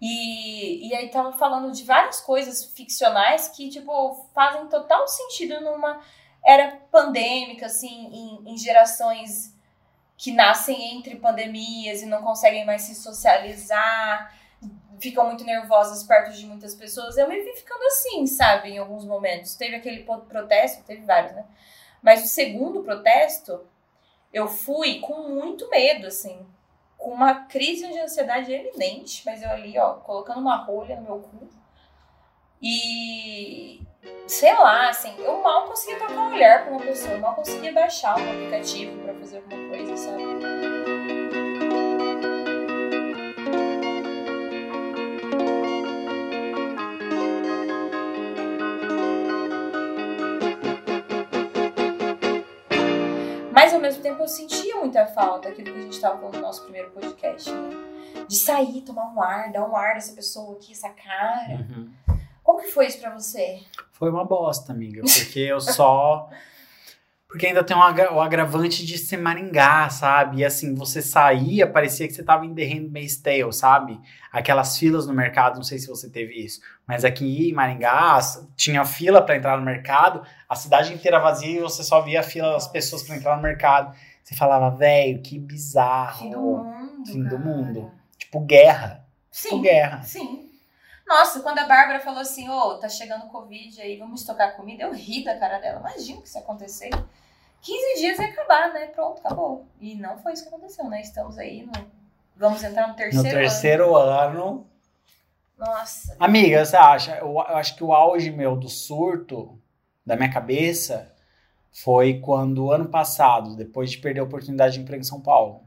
E, 0.00 0.88
e 0.88 0.94
aí 0.94 1.08
tava 1.08 1.32
falando 1.32 1.72
de 1.72 1.84
várias 1.84 2.20
coisas 2.20 2.64
ficcionais 2.64 3.48
que, 3.48 3.68
tipo, 3.70 4.26
fazem 4.34 4.66
total 4.66 5.06
sentido 5.08 5.60
numa 5.60 6.00
era 6.44 6.76
pandêmica, 6.90 7.66
assim, 7.66 8.06
em, 8.12 8.52
em 8.52 8.56
gerações 8.58 9.53
que 10.16 10.32
nascem 10.32 10.96
entre 10.96 11.16
pandemias 11.16 12.02
e 12.02 12.06
não 12.06 12.22
conseguem 12.22 12.64
mais 12.64 12.82
se 12.82 12.94
socializar, 12.94 14.32
ficam 15.00 15.26
muito 15.26 15.44
nervosas 15.44 16.02
perto 16.04 16.32
de 16.32 16.46
muitas 16.46 16.74
pessoas. 16.74 17.16
Eu 17.16 17.28
me 17.28 17.40
vi 17.40 17.52
ficando 17.54 17.82
assim, 17.84 18.26
sabe, 18.26 18.70
em 18.70 18.78
alguns 18.78 19.04
momentos. 19.04 19.54
Teve 19.54 19.76
aquele 19.76 20.04
protesto, 20.04 20.84
teve 20.84 21.02
vários, 21.02 21.32
né? 21.32 21.44
Mas 22.02 22.24
o 22.24 22.28
segundo 22.28 22.82
protesto, 22.82 23.66
eu 24.32 24.46
fui 24.46 25.00
com 25.00 25.28
muito 25.28 25.68
medo, 25.70 26.06
assim, 26.06 26.46
com 26.96 27.10
uma 27.10 27.46
crise 27.46 27.88
de 27.88 27.98
ansiedade 27.98 28.52
eminente, 28.52 29.22
mas 29.26 29.42
eu 29.42 29.50
ali, 29.50 29.78
ó, 29.78 29.94
colocando 29.94 30.40
uma 30.40 30.56
rolha 30.56 30.96
no 30.96 31.02
meu 31.02 31.18
cu. 31.18 31.48
E 32.62 33.82
sei 34.26 34.54
lá, 34.54 34.88
assim, 34.88 35.14
eu 35.18 35.42
mal 35.42 35.66
conseguia 35.66 35.98
trocar 35.98 36.16
um 36.16 36.32
olhar 36.32 36.64
com 36.64 36.72
uma 36.72 36.80
pessoa, 36.80 37.12
eu 37.12 37.20
mal 37.20 37.34
conseguia 37.34 37.72
baixar 37.72 38.18
um 38.18 38.30
aplicativo 38.30 39.03
fazer 39.24 39.36
alguma 39.38 39.68
coisa, 39.68 39.96
sabe? 39.96 40.22
Mas 53.50 53.72
ao 53.72 53.80
mesmo 53.80 54.02
tempo 54.02 54.22
eu 54.22 54.28
sentia 54.28 54.76
muita 54.76 55.06
falta, 55.06 55.48
aquilo 55.48 55.72
que 55.72 55.78
a 55.78 55.82
gente 55.82 55.98
tava 55.98 56.18
falando 56.18 56.34
no 56.34 56.42
nosso 56.42 56.62
primeiro 56.64 56.90
podcast, 56.90 57.50
né? 57.50 57.70
De 58.28 58.36
sair, 58.36 58.82
tomar 58.82 59.14
um 59.14 59.22
ar, 59.22 59.50
dar 59.50 59.66
um 59.66 59.74
ar 59.74 59.94
dessa 59.94 60.12
pessoa 60.12 60.56
aqui, 60.56 60.72
essa 60.72 60.90
cara. 60.90 61.66
Uhum. 61.70 61.90
Como 62.42 62.60
que 62.60 62.68
foi 62.68 62.88
isso 62.88 63.00
pra 63.00 63.10
você? 63.14 63.62
Foi 63.92 64.10
uma 64.10 64.24
bosta, 64.24 64.72
amiga, 64.72 65.00
porque 65.02 65.40
eu 65.40 65.60
só. 65.62 66.28
Porque 67.34 67.48
ainda 67.48 67.64
tem 67.64 67.76
um 67.76 67.80
o 67.80 68.20
agravante 68.20 68.86
de 68.86 68.96
ser 68.96 69.16
Maringá, 69.16 69.90
sabe? 69.90 70.36
E 70.36 70.44
assim, 70.44 70.72
você 70.72 71.02
saía, 71.02 71.66
parecia 71.66 72.06
que 72.06 72.14
você 72.14 72.22
tava 72.22 72.46
em 72.46 72.54
The 72.54 72.62
Handmaid's 72.62 73.16
Tale, 73.16 73.52
sabe? 73.52 74.00
Aquelas 74.30 74.78
filas 74.78 75.04
no 75.04 75.12
mercado, 75.12 75.56
não 75.56 75.64
sei 75.64 75.80
se 75.80 75.88
você 75.88 76.08
teve 76.08 76.32
isso. 76.32 76.60
Mas 76.86 77.04
aqui 77.04 77.50
em 77.50 77.52
Maringá, 77.52 78.20
tinha 78.54 78.84
fila 78.84 79.20
pra 79.20 79.34
entrar 79.34 79.58
no 79.58 79.64
mercado, 79.64 80.24
a 80.48 80.54
cidade 80.54 80.94
inteira 80.94 81.18
vazia 81.18 81.58
e 81.58 81.60
você 81.60 81.82
só 81.82 82.02
via 82.02 82.20
a 82.20 82.22
fila 82.22 82.52
das 82.52 82.68
pessoas 82.68 83.02
pra 83.02 83.16
entrar 83.16 83.34
no 83.34 83.42
mercado. 83.42 83.92
Você 84.22 84.36
falava, 84.36 84.70
velho, 84.70 85.20
que 85.20 85.36
bizarro. 85.36 86.20
Fim 86.20 86.30
do 86.30 86.38
mundo. 86.38 87.04
Fim 87.04 87.24
do 87.24 87.38
mundo. 87.40 87.92
Tipo, 88.16 88.38
guerra. 88.42 89.04
Tipo, 89.32 89.56
Sim. 89.56 89.60
guerra. 89.60 90.02
Sim. 90.04 90.50
Nossa, 91.04 91.40
quando 91.40 91.58
a 91.58 91.66
Bárbara 91.66 91.98
falou 91.98 92.20
assim, 92.20 92.48
ô, 92.48 92.78
tá 92.78 92.88
chegando 92.88 93.26
Covid 93.26 93.80
aí, 93.80 93.96
vamos 93.98 94.20
estocar 94.20 94.54
comida, 94.54 94.84
eu 94.84 94.94
ri 94.94 95.24
da 95.24 95.36
cara 95.36 95.58
dela. 95.58 95.80
Imagina 95.80 96.22
que 96.22 96.28
isso 96.28 96.38
ia 96.38 96.44
acontecer. 96.44 96.90
15 97.64 98.00
dias 98.00 98.18
ia 98.18 98.26
acabar, 98.26 98.72
né? 98.74 98.86
Pronto, 98.88 99.18
acabou. 99.24 99.66
E 99.80 99.94
não 99.94 100.18
foi 100.18 100.34
isso 100.34 100.42
que 100.42 100.48
aconteceu, 100.48 100.84
né? 100.88 101.00
Estamos 101.00 101.38
aí 101.38 101.64
no. 101.64 101.72
Vamos 102.36 102.62
entrar 102.62 102.82
no 102.82 102.88
No 102.90 102.96
terceiro, 102.96 103.38
terceiro 103.38 103.96
ano. 103.96 104.42
ano. 104.42 104.66
Nossa. 105.58 106.14
Amiga, 106.20 106.64
você 106.64 106.76
acha? 106.76 107.16
Eu, 107.16 107.28
eu 107.28 107.38
acho 107.40 107.74
que 107.76 107.82
o 107.82 107.92
auge 107.92 108.30
meu 108.30 108.54
do 108.56 108.68
surto 108.68 109.58
da 110.04 110.14
minha 110.14 110.30
cabeça 110.30 111.10
foi 111.72 112.20
quando 112.20 112.70
ano 112.70 112.88
passado, 112.88 113.56
depois 113.56 113.90
de 113.90 113.98
perder 113.98 114.20
a 114.20 114.24
oportunidade 114.24 114.74
de 114.74 114.80
emprego 114.80 115.00
em 115.00 115.06
São 115.06 115.20
Paulo, 115.20 115.62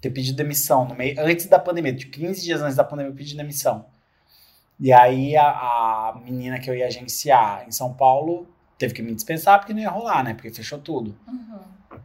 ter 0.00 0.10
pedido 0.10 0.36
demissão 0.36 0.84
no 0.84 0.94
meio, 0.94 1.18
antes 1.18 1.46
da 1.46 1.58
pandemia, 1.58 1.96
tipo 1.96 2.12
15 2.12 2.42
dias 2.44 2.60
antes 2.60 2.76
da 2.76 2.84
pandemia, 2.84 3.10
eu 3.10 3.16
pedi 3.16 3.36
demissão. 3.36 3.86
E 4.78 4.92
aí 4.92 5.36
a, 5.36 5.48
a 5.48 6.20
menina 6.22 6.58
que 6.60 6.68
eu 6.68 6.74
ia 6.74 6.86
agenciar 6.86 7.66
em 7.66 7.72
São 7.72 7.94
Paulo 7.94 8.46
teve 8.78 8.94
que 8.94 9.02
me 9.02 9.14
dispensar 9.14 9.58
porque 9.58 9.74
não 9.74 9.80
ia 9.80 9.90
rolar, 9.90 10.22
né? 10.22 10.32
Porque 10.32 10.50
fechou 10.50 10.78
tudo. 10.78 11.18
Uhum. 11.26 11.98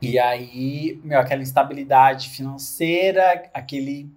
E 0.00 0.18
aí, 0.18 1.00
meu, 1.04 1.20
aquela 1.20 1.42
instabilidade 1.42 2.30
financeira, 2.30 3.48
aquele, 3.54 4.10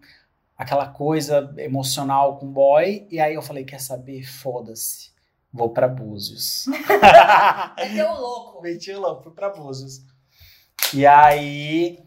aquela 0.57 0.87
coisa 0.87 1.53
emocional 1.57 2.37
com 2.39 2.47
o 2.47 2.51
boy. 2.51 3.05
E 3.11 3.19
aí 3.19 3.35
eu 3.35 3.41
falei, 3.41 3.65
quer 3.65 3.79
saber? 3.79 4.23
Foda-se. 4.23 5.11
Vou 5.53 5.69
pra 5.69 5.87
Búzios. 5.87 6.65
Meteu 7.77 8.09
o 8.09 8.19
louco. 8.19 8.61
Meti 8.63 8.91
o 8.91 8.99
louco, 8.99 9.23
fui 9.23 9.33
pra 9.33 9.49
Búzios. 9.49 10.01
E 10.93 11.05
aí, 11.05 11.99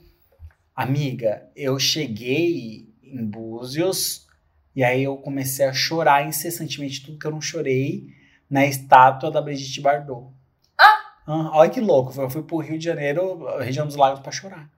amiga, 0.75 1.49
eu 1.55 1.79
cheguei 1.79 2.93
em 3.03 3.25
Búzios 3.25 4.27
e 4.75 4.83
aí 4.83 5.05
eu 5.05 5.17
comecei 5.19 5.67
a 5.67 5.73
chorar 5.73 6.27
incessantemente 6.27 7.05
tudo 7.05 7.19
que 7.19 7.27
eu 7.27 7.31
não 7.31 7.41
chorei 7.41 8.18
na 8.51 8.67
estátua 8.67 9.31
da 9.31 9.41
Brigitte 9.41 9.81
Bardot. 9.81 10.27
Ah, 11.27 11.51
olha 11.53 11.69
que 11.69 11.81
louco, 11.81 12.19
eu 12.19 12.31
fui 12.31 12.43
pro 12.43 12.57
Rio 12.57 12.79
de 12.79 12.85
Janeiro, 12.85 13.47
região 13.59 13.87
dos 13.87 13.97
lagos, 13.97 14.21
pra 14.21 14.33
chorar. 14.33 14.71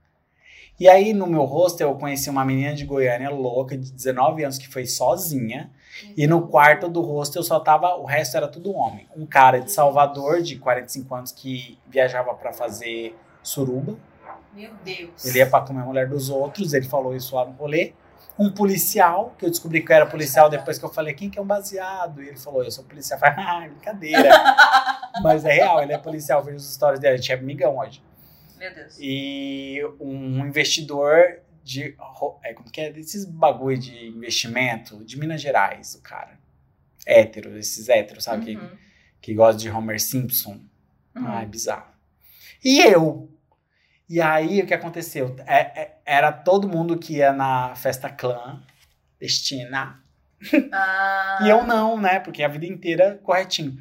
E 0.80 0.88
aí, 0.88 1.12
no 1.12 1.26
meu 1.26 1.44
hostel, 1.44 1.90
eu 1.90 1.94
conheci 1.94 2.30
uma 2.30 2.44
menina 2.44 2.74
de 2.74 2.86
Goiânia 2.86 3.28
louca, 3.30 3.76
de 3.76 3.92
19 3.92 4.42
anos, 4.42 4.56
que 4.56 4.66
foi 4.66 4.86
sozinha. 4.86 5.70
E 6.16 6.26
no 6.26 6.48
quarto 6.48 6.88
do 6.88 7.02
hostel 7.02 7.42
só 7.42 7.60
tava, 7.60 7.94
o 7.96 8.06
resto 8.06 8.36
era 8.36 8.48
tudo 8.48 8.72
homem. 8.72 9.06
Um 9.14 9.26
cara 9.26 9.60
de 9.60 9.70
Salvador, 9.70 10.40
de 10.40 10.56
45 10.56 11.14
anos, 11.14 11.32
que 11.32 11.78
viajava 11.86 12.32
pra 12.32 12.52
fazer 12.52 13.14
suruba. 13.42 13.96
Meu 14.54 14.70
Deus. 14.82 15.24
Ele 15.24 15.38
ia 15.38 15.46
pra 15.46 15.60
comer 15.60 15.82
a 15.82 15.84
mulher 15.84 16.08
dos 16.08 16.30
outros, 16.30 16.72
ele 16.72 16.86
falou 16.86 17.14
isso 17.14 17.36
lá 17.36 17.44
no 17.44 17.52
rolê. 17.52 17.92
Um 18.40 18.50
policial, 18.50 19.34
que 19.38 19.44
eu 19.44 19.50
descobri 19.50 19.82
que 19.84 19.92
eu 19.92 19.96
era 19.96 20.06
policial 20.06 20.48
depois 20.48 20.78
que 20.78 20.84
eu 20.84 20.88
falei, 20.88 21.12
quem 21.14 21.28
que 21.28 21.38
é 21.38 21.42
um 21.42 21.46
baseado? 21.46 22.22
E 22.22 22.28
ele 22.28 22.36
falou, 22.38 22.64
eu 22.64 22.70
sou 22.70 22.84
policial. 22.84 23.18
Eu 23.18 23.20
falei, 23.20 23.44
ah, 23.46 23.68
brincadeira. 23.68 24.30
Mas 25.22 25.44
é 25.44 25.52
real, 25.52 25.82
ele 25.82 25.92
é 25.92 25.98
policial, 25.98 26.42
vejo 26.42 26.56
as 26.56 26.64
histórias 26.70 26.98
dele, 27.00 27.14
a 27.14 27.16
gente 27.16 27.30
é 27.30 27.34
amigão 27.34 27.76
hoje. 27.78 28.02
Meu 28.58 28.74
Deus. 28.74 28.96
E 29.00 29.80
um 30.00 30.44
investidor 30.46 31.40
de. 31.62 31.96
É, 32.44 32.52
como 32.54 32.70
que 32.70 32.80
é? 32.80 32.90
Desses 32.92 33.24
bagulho 33.24 33.78
de 33.78 34.08
investimento 34.08 35.04
de 35.04 35.18
Minas 35.18 35.40
Gerais, 35.40 35.94
o 35.94 36.02
cara. 36.02 36.38
Hétero, 37.06 37.56
esses 37.56 37.88
héteros, 37.88 38.24
sabe? 38.24 38.44
Que, 38.44 38.56
Uhum. 38.56 38.70
que 39.20 39.34
gosta 39.34 39.60
de 39.60 39.70
Homer 39.70 40.00
Simpson. 40.00 40.60
Uhum. 41.16 41.26
Ai, 41.26 41.46
bizarro. 41.46 41.90
E 42.62 42.80
eu? 42.80 43.29
E 44.10 44.20
aí, 44.20 44.60
o 44.60 44.66
que 44.66 44.74
aconteceu? 44.74 45.36
É- 45.46 45.80
é- 45.82 45.98
era 46.04 46.32
todo 46.32 46.68
mundo 46.68 46.98
que 46.98 47.14
ia 47.18 47.32
na 47.32 47.74
festa 47.76 48.10
clã, 48.10 48.60
destina. 49.20 50.02
Ah, 50.72 51.38
E 51.42 51.48
eu 51.50 51.64
não, 51.66 51.98
né? 52.00 52.20
Porque 52.20 52.42
a 52.42 52.48
vida 52.48 52.66
inteira 52.66 53.20
corretinho. 53.22 53.78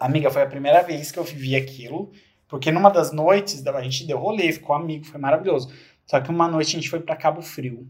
Amiga, 0.00 0.30
foi 0.30 0.42
a 0.42 0.46
primeira 0.46 0.82
vez 0.82 1.10
que 1.12 1.18
eu 1.18 1.24
vivi 1.24 1.54
aquilo. 1.56 2.12
Porque 2.48 2.70
numa 2.72 2.90
das 2.90 3.12
noites, 3.12 3.64
a 3.66 3.82
gente 3.82 4.06
deu 4.06 4.18
rolê, 4.18 4.52
ficou 4.52 4.74
amigo, 4.76 5.04
foi 5.04 5.20
maravilhoso. 5.20 5.72
Só 6.06 6.20
que 6.20 6.30
uma 6.30 6.48
noite 6.48 6.68
a 6.76 6.80
gente 6.80 6.90
foi 6.90 7.00
pra 7.00 7.16
Cabo 7.16 7.42
Frio. 7.42 7.88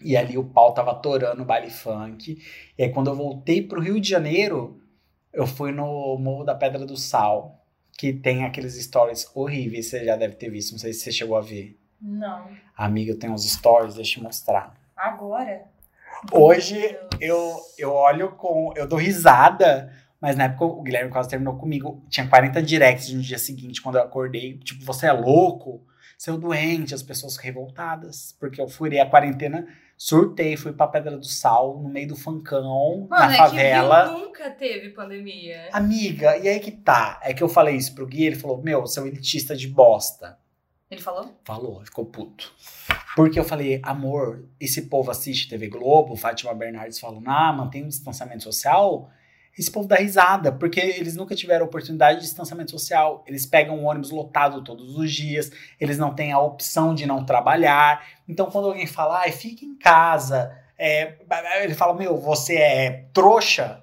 E 0.00 0.16
ali 0.16 0.38
o 0.38 0.44
pau 0.44 0.72
tava 0.74 0.94
torando 0.94 1.42
o 1.42 1.46
baile 1.46 1.70
funk. 1.70 2.38
E 2.76 2.82
aí 2.82 2.90
quando 2.92 3.08
eu 3.10 3.16
voltei 3.16 3.62
pro 3.62 3.80
Rio 3.80 4.00
de 4.00 4.08
Janeiro, 4.08 4.80
eu 5.32 5.46
fui 5.46 5.72
no 5.72 6.16
Morro 6.18 6.44
da 6.44 6.54
Pedra 6.54 6.86
do 6.86 6.96
Sal. 6.96 7.57
Que 7.98 8.12
tem 8.12 8.44
aqueles 8.44 8.80
stories 8.82 9.30
horríveis, 9.34 9.86
você 9.86 10.04
já 10.04 10.16
deve 10.16 10.36
ter 10.36 10.48
visto, 10.48 10.72
não 10.72 10.78
sei 10.78 10.92
se 10.92 11.00
você 11.00 11.12
chegou 11.12 11.36
a 11.36 11.40
ver. 11.42 11.78
Não. 12.00 12.48
Amiga, 12.76 13.10
eu 13.10 13.18
tenho 13.18 13.32
uns 13.32 13.44
stories, 13.44 13.96
deixa 13.96 14.12
eu 14.12 14.20
te 14.20 14.22
mostrar. 14.22 14.74
Agora? 14.96 15.64
Hoje 16.32 16.96
eu, 17.20 17.56
eu 17.76 17.92
olho 17.92 18.32
com. 18.32 18.72
Eu 18.76 18.86
dou 18.86 18.98
risada, 18.98 19.92
mas 20.20 20.36
na 20.36 20.44
época 20.44 20.64
o 20.64 20.82
Guilherme 20.82 21.10
quase 21.10 21.28
terminou 21.28 21.56
comigo. 21.56 22.02
Tinha 22.08 22.26
40 22.28 22.62
directs 22.62 23.12
no 23.12 23.20
dia 23.20 23.38
seguinte, 23.38 23.82
quando 23.82 23.96
eu 23.96 24.02
acordei. 24.02 24.58
Tipo, 24.58 24.84
você 24.84 25.06
é 25.06 25.12
louco? 25.12 25.84
Seu 26.16 26.36
doente, 26.36 26.94
as 26.94 27.02
pessoas 27.02 27.36
revoltadas. 27.36 28.36
Porque 28.38 28.60
eu 28.60 28.68
furei 28.68 29.00
a 29.00 29.08
quarentena, 29.08 29.66
surtei, 29.98 30.56
fui 30.56 30.72
pra 30.72 30.86
Pedra 30.86 31.18
do 31.18 31.26
Sal, 31.26 31.78
no 31.82 31.88
meio 31.88 32.08
do 32.08 32.16
funkão, 32.16 33.06
Mano, 33.10 33.26
na 33.26 33.34
é 33.34 33.36
favela. 33.36 34.08
que 34.14 34.20
nunca 34.20 34.50
teve 34.50 34.90
pandemia. 34.90 35.68
Amiga, 35.72 36.38
e 36.38 36.48
aí 36.48 36.60
que 36.60 36.70
tá? 36.70 37.20
É 37.22 37.34
que 37.34 37.42
eu 37.42 37.48
falei 37.48 37.74
isso 37.74 37.94
pro 37.94 38.06
Gui, 38.06 38.24
ele 38.24 38.36
falou: 38.36 38.62
Meu, 38.62 38.86
seu 38.86 39.06
elitista 39.06 39.56
de 39.56 39.66
bosta. 39.66 40.38
Ele 40.90 41.02
falou? 41.02 41.38
Falou, 41.44 41.84
ficou 41.84 42.06
puto. 42.06 42.50
Porque 43.14 43.38
eu 43.38 43.44
falei, 43.44 43.78
amor, 43.82 44.48
esse 44.58 44.82
povo 44.82 45.10
assiste 45.10 45.48
TV 45.48 45.68
Globo, 45.68 46.16
Fátima 46.16 46.54
Bernardes 46.54 46.98
falando, 46.98 47.28
ah, 47.28 47.52
mantém 47.52 47.84
um 47.84 47.88
distanciamento 47.88 48.42
social. 48.44 49.10
Esse 49.56 49.70
povo 49.70 49.88
dá 49.88 49.96
risada, 49.96 50.52
porque 50.52 50.80
eles 50.80 51.16
nunca 51.16 51.34
tiveram 51.34 51.66
oportunidade 51.66 52.20
de 52.20 52.24
distanciamento 52.24 52.70
social. 52.70 53.24
Eles 53.26 53.44
pegam 53.44 53.78
um 53.78 53.86
ônibus 53.86 54.10
lotado 54.10 54.62
todos 54.62 54.96
os 54.96 55.12
dias, 55.12 55.50
eles 55.80 55.98
não 55.98 56.14
têm 56.14 56.32
a 56.32 56.38
opção 56.38 56.94
de 56.94 57.06
não 57.06 57.24
trabalhar. 57.24 58.06
Então, 58.28 58.46
quando 58.50 58.68
alguém 58.68 58.86
fala, 58.86 59.20
ai, 59.20 59.32
fica 59.32 59.64
em 59.64 59.76
casa, 59.76 60.56
é, 60.78 61.16
ele 61.62 61.74
fala, 61.74 61.94
meu, 61.94 62.16
você 62.16 62.56
é 62.56 63.04
trouxa. 63.12 63.82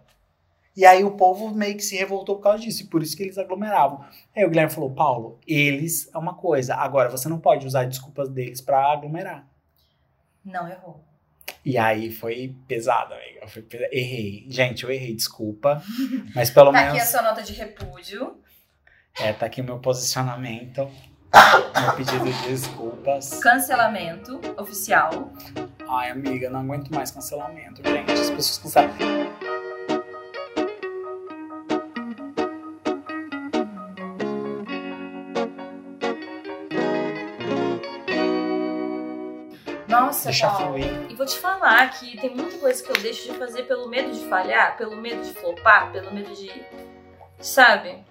E 0.76 0.86
aí 0.86 1.04
o 1.06 1.12
povo 1.12 1.56
meio 1.56 1.76
que 1.76 1.84
se 1.84 1.96
revoltou 1.96 2.36
por 2.36 2.44
causa 2.44 2.60
disso, 2.60 2.84
e 2.84 2.88
por 2.88 3.02
isso 3.02 3.16
que 3.16 3.24
eles 3.24 3.38
aglomeravam. 3.38 4.04
Aí 4.36 4.44
o 4.44 4.50
Guilherme 4.50 4.72
falou, 4.72 4.92
Paulo, 4.92 5.40
eles 5.48 6.10
é 6.14 6.18
uma 6.18 6.34
coisa, 6.34 6.76
agora 6.76 7.10
você 7.10 7.30
não 7.30 7.40
pode 7.40 7.66
usar 7.66 7.86
desculpas 7.86 8.30
deles 8.30 8.60
pra 8.60 8.92
aglomerar. 8.92 9.48
Não, 10.44 10.68
errou. 10.68 11.04
E 11.66 11.78
aí 11.80 12.12
foi 12.12 12.56
pesado, 12.68 13.14
amiga. 13.16 13.48
Foi 13.48 13.64
pesa- 13.64 13.90
Errei. 13.92 14.46
Gente, 14.48 14.84
eu 14.84 14.92
errei, 14.92 15.16
desculpa. 15.16 15.82
Mas 16.36 16.50
pelo 16.52 16.72
Tá 16.74 16.80
aqui 16.82 16.94
menos. 16.94 17.08
a 17.08 17.12
sua 17.12 17.22
nota 17.24 17.42
de 17.42 17.54
repúdio. 17.54 18.40
É, 19.20 19.34
tá 19.34 19.48
aqui 19.48 19.62
o 19.62 19.64
meu 19.64 19.80
posicionamento. 19.80 20.88
Meu 21.82 21.94
pedido 21.98 22.24
de 22.32 22.48
desculpas. 22.50 23.40
Cancelamento 23.40 24.40
oficial. 24.58 25.34
Ai, 25.90 26.12
amiga, 26.12 26.50
não 26.50 26.62
aguento 26.62 26.90
mais 26.94 27.12
cancelamento, 27.12 27.82
gente. 27.88 28.12
As 28.12 28.30
pessoas 28.30 28.58
cancelam. 28.60 28.96
Nossa, 40.16 40.30
Deixa 40.30 40.50
Paulo. 40.50 40.68
fluir. 40.68 41.12
E 41.12 41.16
vou 41.16 41.26
te 41.26 41.38
falar 41.38 41.90
que 41.92 42.18
tem 42.18 42.34
muita 42.34 42.58
coisa 42.58 42.82
que 42.82 42.90
eu 42.90 43.02
deixo 43.02 43.32
de 43.32 43.38
fazer 43.38 43.64
pelo 43.64 43.90
medo 43.90 44.12
de 44.12 44.26
falhar, 44.30 44.78
pelo 44.78 44.96
medo 44.96 45.22
de 45.22 45.34
flopar, 45.34 45.92
pelo 45.92 46.14
medo 46.14 46.34
de. 46.34 46.50
Sabe? 47.40 48.02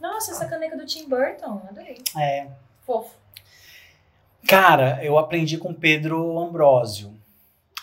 Nossa, 0.00 0.30
essa 0.30 0.46
caneca 0.46 0.76
do 0.76 0.86
Tim 0.86 1.08
Burton, 1.08 1.62
adorei. 1.68 1.98
É. 2.16 2.48
Fofo. 2.86 3.12
Cara, 4.46 5.04
eu 5.04 5.18
aprendi 5.18 5.58
com 5.58 5.74
Pedro 5.74 6.38
Ambrósio. 6.38 7.12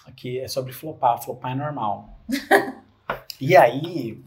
Aqui 0.05 0.39
é 0.39 0.47
sobre 0.47 0.71
flopar. 0.71 1.21
Flopar 1.21 1.51
é 1.51 1.55
normal. 1.55 2.17
e 3.41 3.57
aí. 3.57 4.23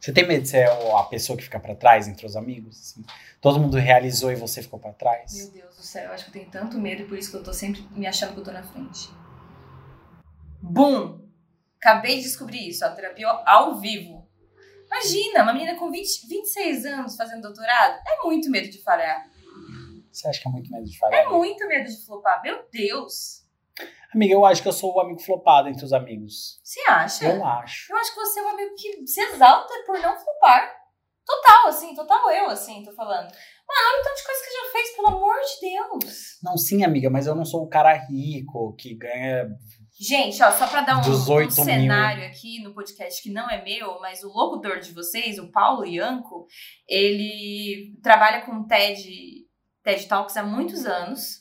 Você 0.00 0.12
tem 0.12 0.26
medo 0.26 0.42
de 0.42 0.48
ser 0.48 0.66
a 0.66 1.02
pessoa 1.02 1.36
que 1.36 1.44
fica 1.44 1.60
pra 1.60 1.74
trás 1.74 2.08
entre 2.08 2.24
os 2.24 2.34
amigos? 2.34 2.80
assim? 2.80 3.04
Todo 3.38 3.60
mundo 3.60 3.76
realizou 3.76 4.32
e 4.32 4.34
você 4.34 4.62
ficou 4.62 4.78
pra 4.78 4.94
trás? 4.94 5.34
Meu 5.36 5.50
Deus 5.50 5.76
do 5.76 5.82
céu, 5.82 6.04
eu 6.04 6.12
acho 6.12 6.24
que 6.24 6.30
eu 6.30 6.32
tenho 6.40 6.50
tanto 6.50 6.78
medo 6.78 7.02
e 7.02 7.04
por 7.06 7.18
isso 7.18 7.30
que 7.30 7.36
eu 7.36 7.42
tô 7.42 7.52
sempre 7.52 7.86
me 7.90 8.06
achando 8.06 8.32
que 8.32 8.40
eu 8.40 8.44
tô 8.44 8.50
na 8.50 8.62
frente. 8.62 9.10
Bum! 10.62 11.20
Acabei 11.76 12.16
de 12.16 12.22
descobrir 12.22 12.68
isso, 12.68 12.84
a 12.84 12.90
terapia 12.90 13.28
ao 13.28 13.78
vivo. 13.78 14.26
Imagina, 14.86 15.42
uma 15.42 15.52
menina 15.52 15.78
com 15.78 15.90
20, 15.90 16.26
26 16.26 16.84
anos 16.86 17.16
fazendo 17.16 17.42
doutorado. 17.42 18.00
É 18.06 18.24
muito 18.24 18.50
medo 18.50 18.70
de 18.70 18.82
falhar. 18.82 19.30
Você 20.10 20.28
acha 20.28 20.40
que 20.40 20.48
é 20.48 20.50
muito 20.50 20.70
medo 20.70 20.84
de 20.84 20.98
falhar? 20.98 21.20
É 21.20 21.28
muito 21.28 21.66
medo 21.68 21.88
de 21.88 22.04
flopar. 22.04 22.42
Meu 22.42 22.64
Deus. 22.72 23.39
Amiga, 24.14 24.34
eu 24.34 24.44
acho 24.44 24.60
que 24.60 24.68
eu 24.68 24.72
sou 24.72 24.94
o 24.94 25.00
amigo 25.00 25.20
flopado 25.20 25.68
entre 25.68 25.84
os 25.84 25.92
amigos. 25.92 26.60
Você 26.64 26.80
acha? 26.88 27.26
Eu 27.26 27.44
acho. 27.44 27.92
Eu 27.92 27.96
acho 27.96 28.12
que 28.12 28.20
você 28.20 28.40
é 28.40 28.42
um 28.42 28.48
amigo 28.48 28.74
que 28.76 29.06
se 29.06 29.20
exalta 29.20 29.72
por 29.86 29.98
não 30.00 30.16
flopar. 30.16 30.80
Total, 31.24 31.68
assim, 31.68 31.94
total 31.94 32.30
eu, 32.30 32.50
assim, 32.50 32.82
tô 32.82 32.92
falando. 32.92 33.26
Mano, 33.26 33.88
olha 33.92 34.00
o 34.00 34.04
tanto 34.04 34.16
de 34.16 34.24
coisa 34.24 34.40
que 34.44 34.52
já 34.52 34.72
fez, 34.72 34.96
pelo 34.96 35.08
amor 35.08 35.36
de 35.36 35.70
Deus. 35.70 36.38
Não, 36.42 36.56
sim, 36.56 36.82
amiga, 36.84 37.08
mas 37.08 37.28
eu 37.28 37.36
não 37.36 37.44
sou 37.44 37.62
o 37.62 37.68
cara 37.68 37.94
rico 37.94 38.74
que 38.76 38.96
ganha. 38.96 39.48
Gente, 40.00 40.42
ó, 40.42 40.50
só 40.50 40.66
pra 40.66 40.80
dar 40.80 40.98
um, 40.98 41.02
18 41.02 41.52
um 41.60 41.64
mil. 41.64 41.74
cenário 41.74 42.26
aqui 42.26 42.60
no 42.64 42.74
podcast 42.74 43.22
que 43.22 43.30
não 43.30 43.48
é 43.48 43.62
meu, 43.62 44.00
mas 44.00 44.24
o 44.24 44.28
locutor 44.28 44.80
de 44.80 44.92
vocês, 44.92 45.38
o 45.38 45.52
Paulo 45.52 45.84
Ianco, 45.84 46.46
ele 46.88 47.96
trabalha 48.02 48.44
com 48.44 48.66
TED, 48.66 49.46
TED 49.84 50.08
Talks 50.08 50.36
há 50.36 50.42
muitos 50.42 50.84
anos. 50.84 51.39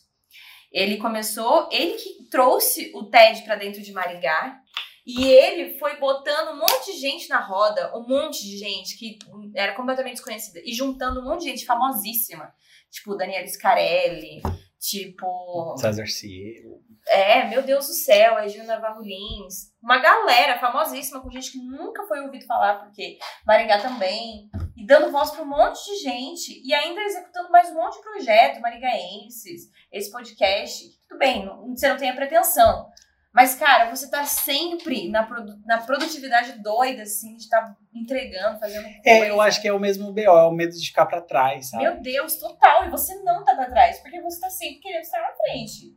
Ele 0.72 0.98
começou, 0.98 1.68
ele 1.72 1.94
que 1.94 2.30
trouxe 2.30 2.92
o 2.94 3.06
TED 3.06 3.44
pra 3.44 3.56
dentro 3.56 3.82
de 3.82 3.92
Maringá. 3.92 4.60
E 5.06 5.26
ele 5.26 5.80
foi 5.80 5.98
botando 5.98 6.50
um 6.50 6.60
monte 6.60 6.92
de 6.92 7.00
gente 7.00 7.30
na 7.30 7.40
roda, 7.40 7.92
um 7.98 8.08
monte 8.08 8.44
de 8.44 8.58
gente 8.58 8.96
que 8.96 9.18
era 9.56 9.74
completamente 9.74 10.16
desconhecida, 10.16 10.62
e 10.64 10.72
juntando 10.72 11.22
um 11.22 11.24
monte 11.24 11.46
de 11.46 11.50
gente 11.50 11.66
famosíssima. 11.66 12.54
Tipo, 12.92 13.16
Daniela 13.16 13.48
Scarelli, 13.48 14.42
tipo. 14.80 15.76
César 15.78 16.06
Cielo. 16.06 16.84
É, 17.08 17.46
meu 17.46 17.64
Deus 17.64 17.88
do 17.88 17.94
céu, 17.94 18.38
a 18.38 18.42
Regina 18.42 18.66
Navarro 18.66 19.02
Lins. 19.02 19.74
Uma 19.82 19.98
galera 19.98 20.60
famosíssima, 20.60 21.22
com 21.22 21.32
gente 21.32 21.54
que 21.54 21.58
nunca 21.58 22.06
foi 22.06 22.20
ouvido 22.22 22.46
falar, 22.46 22.76
porque 22.76 23.18
Maringá 23.48 23.82
também. 23.82 24.50
Dando 24.90 25.12
voz 25.12 25.30
pra 25.30 25.44
um 25.44 25.46
monte 25.46 25.86
de 25.86 25.98
gente. 25.98 26.62
E 26.66 26.74
ainda 26.74 27.00
executando 27.02 27.52
mais 27.52 27.70
um 27.70 27.76
monte 27.76 27.98
de 27.98 28.02
projeto, 28.02 28.60
maringaenses, 28.60 29.70
esse 29.92 30.12
podcast. 30.12 31.00
Tudo 31.08 31.20
bem, 31.20 31.46
não- 31.46 31.76
você 31.76 31.88
não 31.88 31.96
tem 31.98 32.10
a 32.10 32.16
pretensão. 32.16 32.90
Mas, 33.32 33.54
cara, 33.54 33.96
você 33.96 34.10
tá 34.10 34.26
sempre 34.26 35.08
na, 35.08 35.22
produ- 35.24 35.62
na 35.64 35.78
produtividade 35.78 36.54
doida, 36.64 37.04
assim, 37.04 37.36
de 37.36 37.44
estar 37.44 37.78
entregando, 37.94 38.60
fazendo 38.60 38.82
coisa. 38.86 39.02
É, 39.06 39.30
eu 39.30 39.40
acho 39.40 39.62
que 39.62 39.68
é 39.68 39.72
o 39.74 39.80
mesmo 39.80 40.12
BO, 40.12 40.22
é 40.22 40.48
o 40.48 40.52
medo 40.52 40.74
de 40.76 40.88
ficar 40.88 41.06
pra 41.06 41.22
trás, 41.22 41.70
sabe? 41.70 41.84
Meu 41.84 42.02
Deus, 42.02 42.38
total. 42.38 42.86
E 42.88 42.90
você 42.90 43.14
não 43.22 43.46
tá 43.46 43.54
pra 43.56 43.70
trás, 43.70 44.00
porque 44.00 44.20
você 44.20 44.40
tá 44.42 44.50
sempre 44.50 44.80
querendo 44.80 45.04
estar 45.04 45.22
na 45.22 45.32
frente. 45.36 45.96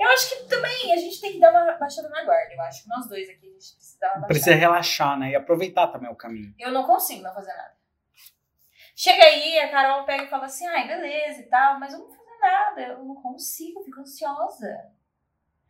Eu 0.00 0.08
acho 0.10 0.28
que 0.30 0.48
também 0.48 0.92
a 0.92 0.96
gente 0.96 1.20
tem 1.20 1.32
que 1.34 1.38
dar 1.40 1.52
uma 1.52 1.72
baixada 1.78 2.08
na 2.08 2.24
guarda. 2.24 2.52
Eu 2.52 2.60
acho 2.62 2.82
que 2.82 2.88
nós 2.88 3.06
dois 3.08 3.28
aqui 3.28 3.46
a 3.46 3.52
gente 3.52 3.74
precisa 3.76 3.98
dar 4.00 4.06
uma 4.08 4.12
baixada. 4.14 4.26
Precisa 4.26 4.54
relaxar, 4.56 5.16
né? 5.18 5.30
E 5.30 5.36
aproveitar 5.36 5.86
também 5.88 6.10
o 6.10 6.16
caminho. 6.16 6.52
Eu 6.58 6.72
não 6.72 6.82
consigo 6.84 7.22
não 7.22 7.32
fazer 7.32 7.52
nada. 7.54 7.77
Chega 9.00 9.26
aí, 9.26 9.56
a 9.60 9.70
Carol 9.70 10.04
pega 10.04 10.24
e 10.24 10.28
fala 10.28 10.46
assim, 10.46 10.66
ai, 10.66 10.88
beleza 10.88 11.42
e 11.42 11.46
tal, 11.46 11.78
mas 11.78 11.92
eu 11.92 12.00
não 12.00 12.08
vou 12.08 12.16
fazer 12.16 12.38
nada, 12.40 12.82
eu 12.82 13.04
não 13.04 13.14
consigo, 13.14 13.78
eu 13.78 13.84
fico 13.84 14.00
ansiosa. 14.00 14.90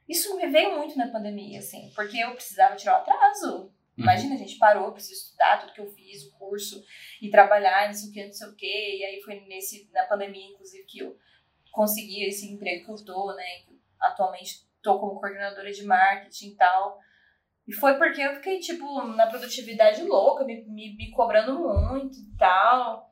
Isso 0.09 0.35
me 0.35 0.47
veio 0.47 0.79
muito 0.79 0.97
na 0.97 1.13
pandemia, 1.13 1.59
assim, 1.59 1.93
porque 1.95 2.17
eu 2.17 2.33
precisava 2.33 2.75
tirar 2.75 2.95
o 2.95 3.03
atraso. 3.03 3.71
Imagina, 3.99 4.35
a 4.35 4.39
gente 4.39 4.57
parou, 4.57 4.93
preciso 4.93 5.25
estudar 5.25 5.61
tudo 5.61 5.75
que 5.75 5.81
eu 5.83 5.91
fiz, 5.91 6.23
o 6.23 6.39
curso, 6.39 6.83
e 7.21 7.29
trabalhar, 7.29 7.89
não 7.89 7.93
sei 7.93 8.09
o 8.09 8.13
que, 8.15 8.25
não 8.25 8.33
sei 8.33 8.49
o 8.49 8.57
que. 8.57 8.97
E 8.97 9.05
aí 9.05 9.21
foi 9.21 9.41
nesse, 9.41 9.91
na 9.93 10.07
pandemia, 10.07 10.51
inclusive, 10.51 10.87
que 10.87 11.01
eu 11.01 11.15
consegui 11.71 12.25
esse 12.25 12.51
emprego 12.51 12.87
que 12.87 12.91
eu 12.91 13.05
tô, 13.05 13.35
né? 13.35 13.45
Atualmente 14.01 14.67
tô 14.81 14.99
como 14.99 15.21
coordenadora 15.21 15.71
de 15.71 15.85
marketing 15.85 16.53
e 16.53 16.57
tal. 16.57 16.99
E 17.67 17.75
foi 17.75 17.99
porque 17.99 18.23
eu 18.23 18.37
fiquei, 18.37 18.59
tipo, 18.59 19.03
na 19.09 19.27
produtividade 19.27 20.03
louca, 20.03 20.47
me, 20.47 20.65
me, 20.65 20.97
me 20.97 21.11
cobrando 21.11 21.59
muito 21.91 22.17
e 22.17 22.37
tal. 22.39 23.08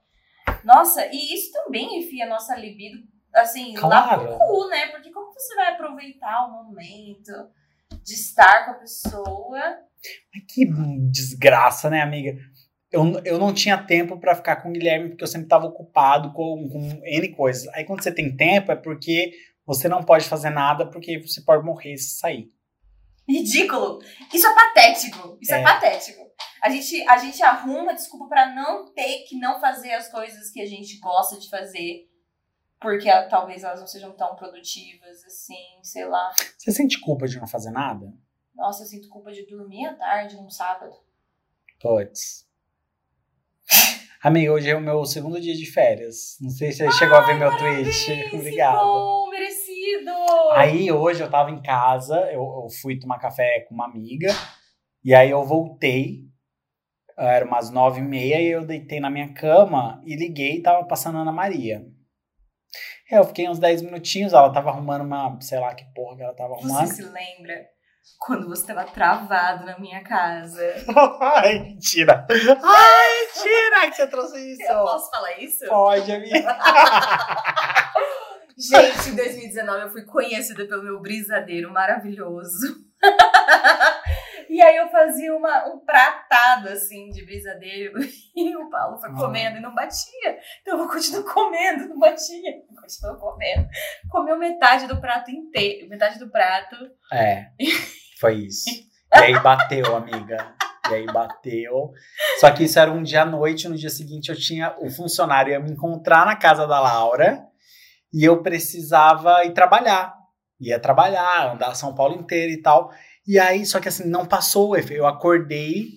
Nossa, 0.67 1.07
e 1.13 1.33
isso 1.35 1.53
também 1.53 2.01
enfia 2.01 2.25
a 2.27 2.29
nossa 2.29 2.57
libido, 2.57 2.99
assim, 3.35 3.75
lá 3.79 4.03
Claro. 4.03 4.27
pro 4.27 4.39
cu, 4.39 4.69
né? 4.69 4.89
Porque 4.89 5.11
como 5.13 5.33
você 5.33 5.55
vai 5.55 5.73
aproveitar 5.75 6.47
o 6.47 6.65
momento 6.65 7.33
de 8.03 8.15
estar 8.15 8.65
com 8.65 8.71
a 8.73 8.75
pessoa? 8.75 9.61
Mas 10.35 10.45
Que 10.53 10.67
desgraça, 11.11 11.89
né, 11.89 12.03
amiga? 12.03 12.37
Eu, 12.91 13.05
eu 13.25 13.39
não 13.39 13.53
tinha 13.55 13.77
tempo 13.79 14.19
pra 14.19 14.35
ficar 14.35 14.57
com 14.57 14.71
o 14.71 14.73
Guilherme 14.73 15.11
porque 15.11 15.23
eu 15.25 15.29
sempre 15.29 15.49
tava 15.49 15.67
ocupado 15.67 16.33
com, 16.33 16.69
com 16.69 17.01
N 17.05 17.29
coisas. 17.35 17.67
Aí 17.75 17.85
quando 17.85 18.03
você 18.03 18.13
tem 18.13 18.35
tempo 18.37 18.73
é 18.73 18.77
porque 18.77 19.33
você 19.65 19.89
não 19.89 20.03
pode 20.03 20.29
fazer 20.29 20.51
nada 20.51 20.87
porque 20.91 21.21
você 21.21 21.43
pode 21.43 21.65
morrer 21.65 21.97
se 21.97 22.19
sair. 22.19 22.49
Ridículo! 23.29 23.99
Isso 24.33 24.47
é 24.47 24.55
patético. 24.55 25.37
Isso 25.41 25.53
é, 25.55 25.61
É. 25.61 25.63
patético. 25.63 26.23
A 26.67 26.69
gente, 26.69 27.09
a 27.09 27.17
gente 27.17 27.41
arruma 27.45 27.95
desculpa 27.95 28.27
pra 28.27 28.53
não 28.53 28.93
ter 28.93 29.23
que 29.29 29.39
não 29.39 29.61
fazer 29.61 29.93
as 29.93 30.09
coisas 30.09 30.51
que 30.51 30.61
a 30.61 30.67
gente 30.67 30.99
gosta 30.99 31.39
de 31.39 31.49
fazer. 31.49 32.11
Porque 32.81 33.09
ah, 33.09 33.29
talvez 33.29 33.63
elas 33.63 33.79
não 33.79 33.87
sejam 33.87 34.11
tão 34.17 34.35
produtivas, 34.35 35.25
assim, 35.25 35.79
sei 35.85 36.07
lá. 36.07 36.35
Você 36.59 36.73
sente 36.73 37.01
culpa 37.01 37.29
de 37.29 37.39
não 37.39 37.47
fazer 37.47 37.71
nada? 37.71 38.13
Nossa, 38.53 38.83
eu 38.83 38.87
sinto 38.89 39.09
culpa 39.09 39.31
de 39.31 39.47
dormir 39.47 39.87
à 39.87 39.95
tarde 39.95 40.35
num 40.35 40.51
sábado. 40.51 40.93
Puts. 41.81 42.45
Amiga, 44.21 44.53
hoje 44.53 44.69
é 44.69 44.75
o 44.75 44.81
meu 44.81 45.05
segundo 45.05 45.41
dia 45.41 45.55
de 45.55 45.71
férias. 45.71 46.37
Não 46.41 46.51
sei 46.51 46.73
se 46.73 46.79
você 46.79 46.99
chegou 46.99 47.17
a 47.17 47.21
ver 47.21 47.35
meu 47.35 47.57
tweet. 47.57 48.11
Obrigado. 48.35 48.85
bom, 48.85 49.31
merecido! 49.31 50.11
Aí 50.53 50.91
hoje 50.91 51.23
eu 51.23 51.31
tava 51.31 51.53
em 51.53 51.63
casa, 51.63 52.17
eu, 52.33 52.41
eu 52.41 52.69
fui 52.83 52.99
tomar 52.99 53.21
café 53.21 53.61
com 53.69 53.75
uma 53.77 53.85
amiga, 53.85 54.35
e 55.05 55.15
aí 55.15 55.31
eu 55.31 55.45
voltei, 55.45 56.26
era 57.19 57.45
umas 57.45 57.71
nove 57.71 58.01
e 58.01 58.05
meia, 58.05 58.41
e 58.41 58.49
eu 58.49 58.65
deitei 58.65 59.01
na 59.01 59.11
minha 59.11 59.33
cama 59.33 60.03
e 60.05 60.15
liguei 60.15 60.57
e 60.57 60.63
tava 60.63 60.85
passando 60.85 61.19
a 61.19 61.23
Ana 61.23 61.33
Maria. 61.33 61.85
É, 63.11 63.19
eu 63.19 63.25
fiquei 63.25 63.49
uns 63.49 63.59
10 63.59 63.83
minutinhos, 63.83 64.33
ela 64.33 64.53
tava 64.53 64.71
arrumando 64.71 65.03
uma, 65.03 65.39
sei 65.41 65.59
lá 65.59 65.75
que 65.75 65.85
porra 65.95 66.17
que 66.17 66.23
ela 66.23 66.35
tava 66.35 66.55
arrumando. 66.55 66.87
Você 66.87 67.03
se 67.03 67.03
lembra 67.05 67.67
quando 68.19 68.49
você 68.49 68.67
tava 68.67 68.85
travado 68.85 69.65
na 69.65 69.79
minha 69.79 70.03
casa? 70.03 70.75
Ai, 71.21 71.59
mentira! 71.61 72.27
Ai, 72.29 73.27
mentira 73.27 73.91
que 73.91 73.97
você 73.97 74.07
trouxe 74.09 74.53
isso! 74.53 74.63
Eu 74.63 74.85
posso 74.85 75.11
falar 75.11 75.39
isso? 75.39 75.67
Pode, 75.67 76.13
amiga. 76.13 76.59
Gente, 78.59 79.11
em 79.11 79.17
2019 79.17 79.83
eu 79.83 79.91
fui 79.91 80.03
conhecida 80.05 80.67
pelo 80.67 80.83
meu 80.83 80.99
brisadeiro 81.01 81.71
maravilhoso. 81.71 82.87
e 84.49 84.61
aí 84.63 84.77
eu 84.77 84.89
fazia 84.89 85.35
uma, 85.35 85.67
um 85.69 85.79
pratado 85.81 86.69
assim 86.69 87.09
de 87.11 87.25
brisadeiro 87.25 87.95
e 88.37 88.57
o 88.57 88.69
Paulo 88.71 88.99
foi 88.99 89.11
Ah. 89.11 89.15
comendo 89.15 89.59
e 89.59 89.61
não 89.61 89.75
batia. 89.75 90.39
Então 90.63 90.75
eu 90.75 90.79
vou 90.79 90.89
continuar 90.89 91.23
comendo, 91.33 91.89
não 91.89 91.99
batia. 91.99 92.53
Continuou 92.81 93.17
comendo. 93.19 93.69
Comeu 94.11 94.39
metade 94.39 94.87
do 94.87 95.01
prato 95.01 95.31
inteiro, 95.31 95.89
metade 95.89 96.19
do 96.19 96.31
prato. 96.31 96.77
É, 97.13 97.47
foi 98.21 98.35
isso. 98.47 98.69
E 99.15 99.19
aí 99.19 99.39
bateu, 99.41 99.95
amiga. 99.97 100.55
E 100.91 100.95
aí 100.95 101.07
bateu. 101.07 101.93
Só 102.39 102.51
que 102.51 102.65
isso 102.65 102.79
era 102.79 102.91
um 102.93 103.03
dia 103.03 103.23
à 103.23 103.25
noite, 103.25 103.69
no 103.69 103.77
dia 103.77 103.91
seguinte 103.91 104.29
eu 104.31 104.37
tinha 104.37 104.75
o 104.79 104.89
funcionário 104.91 105.53
ia 105.53 105.61
me 105.61 105.71
encontrar 105.73 106.25
na 106.25 106.37
casa 106.37 106.67
da 106.67 106.79
Laura 106.81 107.45
e 108.13 108.25
eu 108.25 108.43
precisava 108.43 109.45
ir 109.45 109.53
trabalhar. 109.53 110.15
Ia 110.61 110.79
trabalhar, 110.81 111.53
andar 111.53 111.75
São 111.75 111.95
Paulo 111.95 112.15
inteiro 112.15 112.53
e 112.53 112.63
tal. 112.63 112.91
E 113.27 113.39
aí, 113.39 113.67
só 113.67 113.81
que 113.81 113.89
assim, 113.89 114.09
não 114.09 114.25
passou 114.27 114.71
o 114.71 114.77
efeito. 114.77 115.01
Eu 115.01 115.07
acordei 115.07 115.89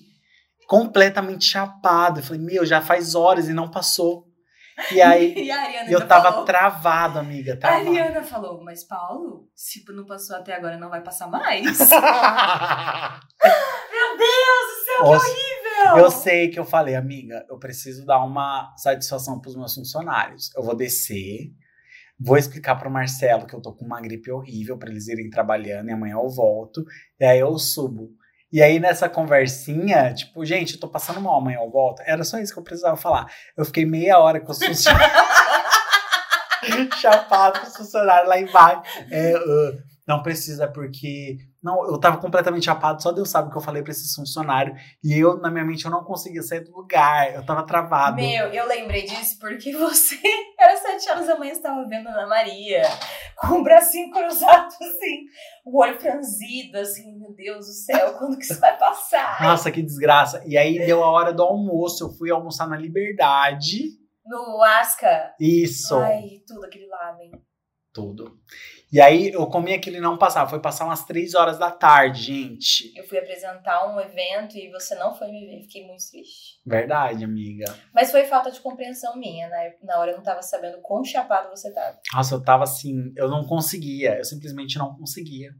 completamente 0.68 1.46
chapado. 1.46 2.20
Eu 2.20 2.24
falei, 2.24 2.42
meu, 2.42 2.66
já 2.66 2.82
faz 2.82 3.16
horas 3.16 3.48
e 3.48 3.54
não 3.54 3.70
passou. 3.70 4.26
E 4.92 5.02
aí 5.02 5.34
E 5.46 5.52
a 5.52 5.90
eu 5.92 6.08
tava 6.08 6.32
falou, 6.32 6.46
travado, 6.46 7.20
amiga. 7.20 7.54
A 7.54 7.58
Travado. 7.58 7.90
Ariana 7.90 8.24
falou, 8.24 8.64
mas 8.64 8.84
Paulo, 8.84 9.48
se 9.56 9.84
não 9.92 10.06
passou 10.06 10.36
até 10.38 10.56
agora, 10.56 10.78
não 10.78 10.90
vai 10.90 11.02
passar 11.02 11.28
mais. 11.28 11.66
Meu 13.42 14.18
Deus 14.18 14.66
do 14.68 14.84
céu, 14.86 14.96
que 14.96 15.04
Nossa, 15.04 15.28
horrível! 15.28 15.98
Eu 15.98 16.12
sei 16.12 16.50
que 16.50 16.60
eu 16.60 16.66
falei, 16.66 16.96
amiga, 16.96 17.46
eu 17.50 17.58
preciso 17.58 18.06
dar 18.06 18.24
uma 18.24 18.74
satisfação 18.78 19.40
pros 19.40 19.56
meus 19.56 19.74
funcionários. 19.76 20.50
Eu 20.56 20.64
vou 20.64 20.76
descer, 20.76 21.52
vou 22.20 22.38
explicar 22.38 22.76
pro 22.76 22.92
Marcelo 22.92 23.48
que 23.48 23.56
eu 23.56 23.62
tô 23.62 23.74
com 23.74 23.86
uma 23.86 24.02
gripe 24.02 24.32
horrível 24.32 24.78
pra 24.78 24.90
eles 24.90 25.08
irem 25.08 25.30
trabalhando 25.30 25.90
e 25.90 25.94
amanhã 25.94 26.16
eu 26.16 26.30
volto. 26.30 26.84
E 27.20 27.26
aí 27.26 27.40
eu 27.40 27.58
subo. 27.58 28.10
E 28.52 28.62
aí 28.62 28.80
nessa 28.80 29.08
conversinha, 29.08 30.14
tipo, 30.14 30.44
gente, 30.44 30.74
eu 30.74 30.80
tô 30.80 30.90
passando 30.90 31.22
mal, 31.22 31.36
amanhã 31.36 31.60
eu 31.60 31.70
volto. 31.70 32.02
Era 32.06 32.24
só 32.24 32.40
isso 32.40 32.54
que 32.54 32.60
eu 32.60 32.64
precisava 32.64 32.98
falar. 32.98 33.32
Eu 33.56 33.64
fiquei 33.64 33.86
meia 33.86 34.18
hora 34.20 34.40
com 34.40 34.52
os 34.52 34.64
funcionários. 34.64 35.30
Chapado 37.00 37.60
com 37.60 37.82
os 37.82 37.94
lá 37.94 38.40
embaixo. 38.40 38.82
É, 39.12 39.34
ah, 39.36 39.84
não 40.08 40.22
precisa, 40.24 40.68
porque. 40.68 41.38
Não, 41.62 41.86
eu 41.86 42.00
tava 42.00 42.18
completamente 42.18 42.66
chapado, 42.66 43.04
só 43.04 43.12
Deus 43.12 43.30
sabe 43.30 43.50
o 43.50 43.52
que 43.52 43.58
eu 43.58 43.62
falei 43.62 43.84
pra 43.84 43.92
esses 43.92 44.16
funcionários. 44.16 44.80
E 45.04 45.20
eu, 45.20 45.38
na 45.38 45.52
minha 45.52 45.66
mente, 45.66 45.84
eu 45.84 45.92
não 45.92 46.06
conseguia 46.06 46.42
sair 46.42 46.62
do 46.62 46.72
lugar. 46.72 47.34
Eu 47.34 47.46
tava 47.46 47.66
travado. 47.66 48.16
Meu, 48.16 48.48
eu 48.48 48.66
lembrei 48.66 49.06
disso 49.06 49.38
porque 49.40 49.76
você 49.76 50.16
era 50.58 50.78
sete 50.78 51.10
horas 51.10 51.28
da 51.28 51.38
manhã, 51.38 51.52
você 51.52 51.58
estava 51.58 51.86
vendo 51.86 52.08
Ana 52.08 52.28
Maria 52.28 52.84
com 53.36 53.60
o 53.60 53.64
bracinho 53.64 54.12
cruzado, 54.12 54.68
assim, 54.68 55.26
o 55.66 55.82
olho 55.82 56.00
franzido, 56.00 56.78
assim, 56.78 57.18
meu 57.18 57.34
Deus 57.34 57.66
do 57.68 57.74
céu, 57.74 58.14
quando 58.20 58.38
que 58.38 58.44
isso 58.44 58.60
vai 58.60 58.78
passar? 58.78 59.42
Nossa, 59.42 59.72
que 59.72 59.82
desgraça. 59.82 60.42
E 60.46 60.58
aí 60.58 60.78
deu 60.86 61.04
a 61.04 61.10
hora 61.10 61.34
do 61.34 61.44
almoço, 61.44 62.06
eu 62.06 62.10
fui 62.10 62.32
almoçar 62.32 62.68
na 62.68 62.78
Liberdade. 62.78 63.84
No 64.26 64.62
Asca. 64.62 65.34
Isso. 65.40 65.96
Ai, 65.98 66.42
tudo 66.48 66.66
aquele 66.66 66.86
lá, 66.88 67.18
hein? 67.20 67.32
Tudo. 67.94 68.40
E 68.92 69.00
aí 69.00 69.30
eu 69.30 69.46
comi 69.46 69.74
aquilo 69.74 69.98
e 69.98 70.02
não 70.02 70.18
passava. 70.18 70.50
Foi 70.50 70.60
passar 70.60 70.86
umas 70.86 71.06
três 71.06 71.36
horas 71.36 71.60
da 71.60 71.70
tarde, 71.70 72.24
gente. 72.24 72.92
Eu 72.98 73.04
fui 73.08 73.20
apresentar 73.20 73.88
um 73.88 74.00
evento 74.00 74.58
e 74.58 74.72
você 74.72 74.96
não 74.96 75.14
foi 75.14 75.28
me 75.28 75.46
ver. 75.46 75.62
Fiquei 75.62 75.86
muito 75.86 76.04
triste. 76.10 76.60
Verdade, 76.66 77.24
amiga. 77.24 77.66
Mas 77.94 78.10
foi 78.10 78.26
falta 78.26 78.50
de 78.50 78.60
compreensão 78.60 79.16
minha, 79.16 79.48
né? 79.48 79.76
Na 79.84 80.00
hora 80.00 80.12
eu 80.12 80.18
não 80.18 80.24
tava 80.24 80.42
sabendo 80.42 80.82
quão 80.82 81.04
chapado 81.04 81.50
você 81.50 81.72
tava. 81.72 82.00
Nossa, 82.14 82.34
eu 82.34 82.44
tava 82.44 82.64
assim, 82.64 83.14
eu 83.16 83.30
não 83.30 83.46
conseguia. 83.46 84.18
Eu 84.18 84.26
simplesmente 84.26 84.80
não 84.80 84.96
conseguia. 84.96 85.52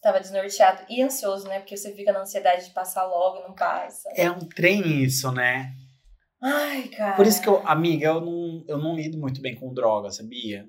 Tava 0.00 0.18
desnorteado 0.18 0.82
e 0.88 1.02
ansioso, 1.02 1.46
né? 1.48 1.58
Porque 1.60 1.76
você 1.76 1.94
fica 1.94 2.12
na 2.12 2.22
ansiedade 2.22 2.64
de 2.64 2.70
passar 2.70 3.04
logo 3.04 3.38
e 3.38 3.42
não 3.42 3.54
passa. 3.54 4.08
É 4.16 4.30
um 4.30 4.40
trem 4.40 5.02
isso, 5.02 5.30
né? 5.30 5.74
Ai, 6.42 6.88
cara. 6.88 7.14
Por 7.14 7.26
isso 7.26 7.40
que 7.40 7.48
eu, 7.48 7.62
amiga, 7.66 8.06
eu 8.06 8.20
não, 8.20 8.64
eu 8.66 8.78
não 8.78 8.96
lido 8.96 9.16
muito 9.16 9.40
bem 9.40 9.54
com 9.54 9.72
droga, 9.72 10.10
sabia? 10.10 10.66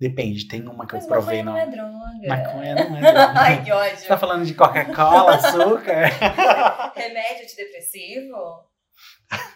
Depende, 0.00 0.48
tem 0.48 0.66
uma 0.66 0.86
que 0.86 0.94
Mas 0.94 1.04
eu 1.04 1.08
provei 1.10 1.42
maconha 1.42 1.66
não. 1.66 1.76
não 1.76 1.90
é 1.90 2.16
droga. 2.16 2.28
Maconha 2.28 2.74
não 2.74 2.96
é 2.96 3.00
droga. 3.12 3.32
Ai, 3.38 3.64
que 3.64 3.70
ódio. 3.70 3.98
Você 3.98 4.08
tá 4.08 4.16
falando 4.16 4.46
de 4.46 4.54
Coca-Cola, 4.54 5.34
açúcar? 5.34 6.08
Remédio 6.96 7.44
antidepressivo? 7.44 8.70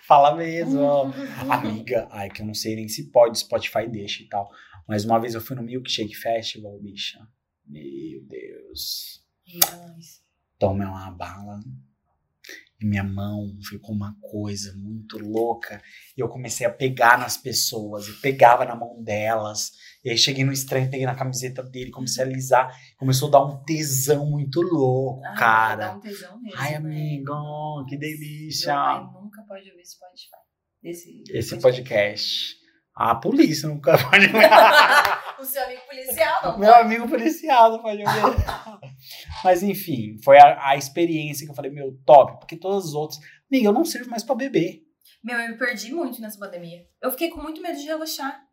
Fala 0.07 0.37
mesmo. 0.37 1.13
Amiga, 1.51 2.07
ai, 2.11 2.29
que 2.29 2.43
eu 2.43 2.47
não 2.47 2.53
sei 2.55 2.77
nem 2.77 2.89
se 2.89 3.11
pode, 3.11 3.39
Spotify 3.39 3.89
deixa 3.89 4.23
e 4.23 4.29
tal. 4.29 4.51
Mas 4.87 5.05
uma 5.07 5.19
vez 5.19 5.35
eu 5.35 5.41
fui 5.41 5.57
no 5.57 5.63
Milkshake 5.63 6.15
Festival, 6.15 6.79
bicha. 6.79 7.19
Meu 7.67 8.23
Deus. 8.27 9.25
Jesus. 9.47 10.23
Tomei 10.59 10.87
uma 10.87 11.11
bala. 11.11 11.59
Minha 12.85 13.03
mão 13.05 13.57
ficou 13.63 13.95
uma 13.95 14.15
coisa 14.21 14.75
muito 14.77 15.19
louca. 15.19 15.81
E 16.17 16.21
eu 16.21 16.29
comecei 16.29 16.67
a 16.67 16.71
pegar 16.71 17.19
nas 17.19 17.37
pessoas. 17.37 18.07
Eu 18.09 18.15
pegava 18.21 18.65
na 18.65 18.77
mão 18.77 19.03
delas. 19.03 19.73
E 20.05 20.11
aí 20.11 20.19
cheguei 20.19 20.45
no 20.45 20.53
estranho, 20.53 20.91
peguei 20.91 21.07
na 21.07 21.15
camiseta 21.15 21.63
dele, 21.63 21.91
comecei 21.91 22.23
a 22.23 22.27
alisar. 22.27 22.71
Começou 22.99 23.29
a 23.29 23.31
dar 23.33 23.45
um 23.45 23.63
tesão 23.65 24.27
muito 24.27 24.61
louco, 24.61 25.25
Ai, 25.25 25.37
cara. 25.37 25.87
Dá 25.89 25.97
um 25.97 26.01
tesão 26.01 26.41
mesmo. 26.41 26.59
Ai, 26.61 26.71
né? 26.73 26.77
amigo, 26.77 27.85
que 27.89 27.97
Meu 27.97 28.01
delícia. 28.01 28.75
pai 28.75 29.01
nunca 29.01 29.43
pode 29.49 29.71
ouvir 29.71 29.87
Spotify. 29.87 30.37
Esse, 30.83 31.23
Esse 31.31 31.59
podcast. 31.59 32.55
A 32.97 33.15
polícia 33.17 33.69
nunca 33.69 33.97
pode 33.99 34.27
o 35.41 35.45
seu 35.45 35.65
amigo 35.65 35.81
policial 35.89 36.43
não 36.45 36.59
Meu 36.59 36.71
pode. 36.73 36.85
amigo 36.85 37.09
policial 37.09 37.73
não 37.73 37.83
pode 37.83 38.03
ouvir. 38.03 38.45
Mas 39.43 39.63
enfim, 39.63 40.19
foi 40.23 40.39
a, 40.39 40.71
a 40.71 40.77
experiência 40.77 41.47
que 41.47 41.51
eu 41.51 41.57
falei, 41.57 41.71
meu, 41.71 41.97
top. 42.05 42.39
Porque 42.39 42.57
todas 42.57 42.87
as 42.87 42.95
outras. 42.95 43.21
Amiga, 43.51 43.69
eu 43.69 43.73
não 43.73 43.85
sirvo 43.85 44.11
mais 44.11 44.23
pra 44.23 44.35
beber. 44.35 44.83
Meu, 45.23 45.39
eu 45.39 45.49
me 45.49 45.59
perdi 45.59 45.93
muito 45.93 46.21
nessa 46.21 46.39
pandemia. 46.39 46.87
Eu 47.01 47.11
fiquei 47.11 47.31
com 47.31 47.41
muito 47.41 47.63
medo 47.63 47.79
de 47.79 47.87
relaxar. 47.87 48.45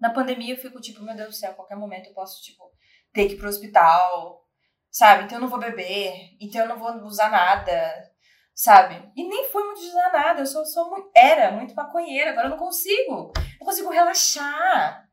Na 0.00 0.10
pandemia 0.10 0.54
eu 0.54 0.58
fico 0.58 0.80
tipo, 0.80 1.02
meu 1.02 1.14
Deus 1.14 1.28
do 1.28 1.34
céu, 1.34 1.52
a 1.52 1.54
qualquer 1.54 1.76
momento 1.76 2.08
eu 2.08 2.14
posso, 2.14 2.42
tipo, 2.42 2.64
ter 3.12 3.26
que 3.26 3.34
ir 3.34 3.36
pro 3.36 3.48
hospital, 3.48 4.44
sabe? 4.90 5.24
Então 5.24 5.38
eu 5.38 5.42
não 5.42 5.48
vou 5.48 5.58
beber, 5.58 6.36
então 6.40 6.62
eu 6.62 6.68
não 6.68 6.78
vou 6.78 6.92
usar 7.04 7.30
nada, 7.30 8.10
sabe? 8.54 9.10
E 9.16 9.26
nem 9.26 9.50
fui 9.50 9.62
muito 9.64 9.80
usar 9.80 10.12
nada, 10.12 10.40
eu 10.40 10.46
sou, 10.46 10.64
sou 10.64 10.90
muito, 10.90 11.10
era 11.14 11.52
muito 11.52 11.74
maconheira, 11.74 12.30
agora 12.30 12.46
eu 12.46 12.50
não 12.50 12.58
consigo. 12.58 13.32
Não 13.60 13.66
consigo 13.66 13.90
relaxar. 13.90 15.08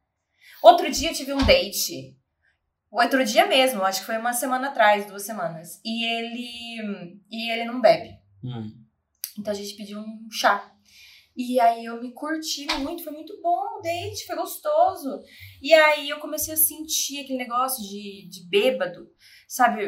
Outro 0.62 0.90
dia 0.92 1.10
eu 1.10 1.16
tive 1.16 1.34
um 1.34 1.44
date. 1.44 2.18
Outro 2.92 3.24
dia 3.24 3.46
mesmo, 3.46 3.84
acho 3.84 4.02
que 4.02 4.06
foi 4.06 4.18
uma 4.18 4.34
semana 4.34 4.68
atrás, 4.68 5.06
duas 5.06 5.24
semanas. 5.24 5.80
E 5.84 6.04
ele. 6.04 7.22
E 7.32 7.52
ele 7.52 7.64
não 7.64 7.80
bebe. 7.80 8.18
Hum. 8.44 8.70
Então 9.40 9.54
a 9.54 9.56
gente 9.56 9.76
pediu 9.76 10.00
um 10.00 10.28
chá. 10.30 10.72
E 11.36 11.58
aí 11.60 11.86
eu 11.86 12.02
me 12.02 12.12
curti 12.12 12.68
muito, 12.80 13.04
foi 13.04 13.14
muito 13.14 13.40
bom 13.42 13.78
o 13.78 13.82
date, 13.82 14.26
foi 14.28 14.36
gostoso. 14.36 15.22
E 15.62 15.74
aí 15.74 16.10
eu 16.10 16.20
comecei 16.20 16.54
a 16.54 16.58
sentir 16.58 17.22
aquele 17.22 17.38
negócio 17.38 17.82
de, 17.88 18.28
de 18.30 18.50
bêbado, 18.50 19.10
sabe? 19.48 19.88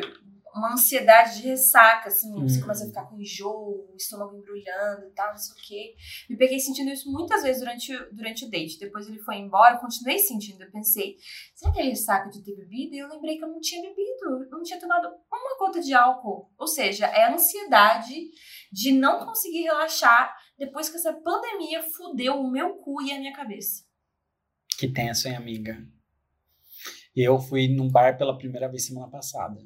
Uma 0.56 0.74
ansiedade 0.74 1.42
de 1.42 1.48
ressaca, 1.48 2.10
assim, 2.10 2.32
você 2.42 2.56
Uhum. 2.58 2.62
começa 2.62 2.84
a 2.84 2.88
ficar 2.88 3.06
com 3.06 3.20
enjoo, 3.20 3.90
o 3.92 3.96
estômago 3.98 4.36
embrulhando 4.38 5.08
e 5.08 5.12
tal, 5.12 5.30
não 5.30 5.38
sei 5.38 5.54
o 5.54 5.58
quê. 5.66 5.96
Me 6.30 6.38
peguei 6.38 6.60
sentindo 6.60 6.92
isso 6.92 7.12
muitas 7.12 7.42
vezes 7.42 7.60
durante, 7.62 7.96
o- 7.96 8.14
durante 8.14 8.46
o 8.46 8.50
date. 8.52 8.78
Depois 8.80 9.08
ele 9.08 9.18
foi 9.20 9.38
embora, 9.38 9.76
eu 9.76 9.80
continuei 9.80 10.20
sentindo. 10.20 10.62
Eu 10.64 10.72
pensei, 10.72 11.18
será 11.56 11.72
que 11.72 11.80
é 11.80 11.84
ressaca 11.84 12.30
de 12.30 12.44
ter 12.44 12.56
bebido? 12.56 12.94
E 12.94 13.00
eu 13.00 13.08
lembrei 13.10 13.38
que 13.38 13.44
eu 13.44 13.48
não 13.50 13.60
tinha 13.60 13.82
bebido, 13.82 14.44
eu 14.44 14.50
não 14.52 14.62
tinha 14.64 14.80
tomado 14.80 15.08
uma 15.32 15.58
gota 15.58 15.82
de 15.82 15.94
álcool. 15.94 16.52
Ou 16.58 16.68
seja, 16.68 17.08
é 17.08 17.24
a 17.24 17.34
ansiedade 17.34 18.30
de 18.72 18.92
não 18.92 19.26
conseguir 19.26 19.64
relaxar 19.64 20.36
depois 20.58 20.88
que 20.88 20.98
essa 20.98 21.14
pandemia 21.14 21.82
fudeu 21.82 22.36
o 22.40 22.50
meu 22.52 22.76
cu 22.76 23.02
e 23.02 23.12
a 23.12 23.18
minha 23.20 23.34
cabeça. 23.34 23.84
Que 24.78 24.88
tenso, 24.88 25.28
hein, 25.28 25.36
amiga? 25.36 25.84
Eu 27.16 27.40
fui 27.40 27.68
num 27.68 27.90
bar 27.90 28.18
pela 28.18 28.38
primeira 28.38 28.68
vez 28.70 28.86
semana 28.86 29.08
passada. 29.10 29.60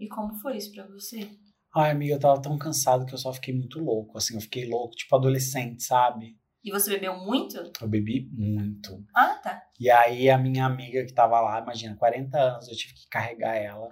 E 0.00 0.08
como 0.08 0.34
foi 0.34 0.56
isso 0.56 0.72
pra 0.72 0.86
você? 0.86 1.28
Ai, 1.76 1.90
amiga, 1.90 2.14
eu 2.14 2.18
tava 2.18 2.40
tão 2.40 2.56
cansado 2.56 3.04
que 3.04 3.12
eu 3.12 3.18
só 3.18 3.34
fiquei 3.34 3.54
muito 3.54 3.78
louco. 3.78 4.16
Assim, 4.16 4.34
eu 4.34 4.40
fiquei 4.40 4.66
louco, 4.66 4.96
tipo 4.96 5.14
adolescente, 5.14 5.82
sabe? 5.82 6.38
E 6.64 6.70
você 6.70 6.90
bebeu 6.90 7.18
muito? 7.18 7.70
Eu 7.80 7.86
bebi 7.86 8.28
muito. 8.32 9.04
Ah, 9.14 9.38
tá. 9.42 9.62
E 9.78 9.90
aí 9.90 10.30
a 10.30 10.38
minha 10.38 10.64
amiga 10.64 11.04
que 11.04 11.12
tava 11.12 11.38
lá, 11.40 11.60
imagina, 11.60 11.96
40 11.96 12.38
anos, 12.38 12.68
eu 12.68 12.76
tive 12.76 12.94
que 12.94 13.08
carregar 13.10 13.54
ela. 13.54 13.90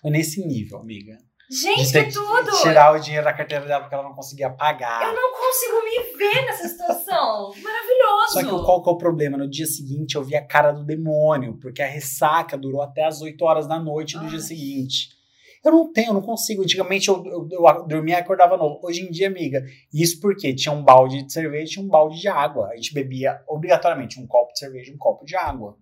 Foi 0.00 0.10
nesse 0.10 0.44
nível, 0.46 0.78
amiga. 0.78 1.18
Gente, 1.50 1.92
ter 1.92 2.06
que 2.06 2.14
tudo! 2.14 2.50
Tirar 2.62 2.94
o 2.94 2.98
dinheiro 2.98 3.26
da 3.26 3.32
carteira 3.34 3.66
dela 3.66 3.82
porque 3.82 3.94
ela 3.94 4.04
não 4.04 4.14
conseguia 4.14 4.48
pagar. 4.48 5.02
Eu 5.02 5.14
não 5.14 5.32
consigo 5.32 5.84
me 5.84 6.16
ver 6.16 6.46
nessa 6.46 6.66
situação. 6.66 7.52
Maravilhoso! 7.62 8.32
Só 8.32 8.40
que 8.40 8.64
qual 8.64 8.82
que 8.82 8.88
é 8.88 8.92
o 8.92 8.96
problema? 8.96 9.36
No 9.36 9.48
dia 9.48 9.66
seguinte 9.66 10.14
eu 10.14 10.24
vi 10.24 10.34
a 10.34 10.46
cara 10.46 10.72
do 10.72 10.82
demônio, 10.82 11.58
porque 11.60 11.82
a 11.82 11.86
ressaca 11.86 12.56
durou 12.56 12.80
até 12.80 13.04
as 13.04 13.20
8 13.20 13.44
horas 13.44 13.66
da 13.66 13.78
noite 13.78 14.16
do 14.16 14.24
Ai. 14.24 14.30
dia 14.30 14.40
seguinte. 14.40 15.21
Eu 15.64 15.70
não 15.70 15.92
tenho, 15.92 16.08
eu 16.08 16.14
não 16.14 16.22
consigo. 16.22 16.62
Antigamente 16.62 17.08
eu, 17.08 17.24
eu, 17.24 17.48
eu 17.50 17.86
dormia 17.86 18.16
e 18.16 18.20
acordava 18.20 18.56
novo. 18.56 18.80
Hoje 18.82 19.02
em 19.02 19.10
dia, 19.10 19.28
amiga, 19.28 19.64
isso 19.92 20.20
porque 20.20 20.54
tinha 20.54 20.72
um 20.72 20.82
balde 20.82 21.22
de 21.22 21.32
cerveja 21.32 21.64
e 21.64 21.68
tinha 21.68 21.84
um 21.84 21.88
balde 21.88 22.20
de 22.20 22.28
água. 22.28 22.68
A 22.68 22.76
gente 22.76 22.92
bebia 22.92 23.42
obrigatoriamente 23.46 24.20
um 24.20 24.26
copo 24.26 24.52
de 24.52 24.58
cerveja 24.58 24.90
e 24.90 24.94
um 24.94 24.98
copo 24.98 25.24
de 25.24 25.36
água. 25.36 25.78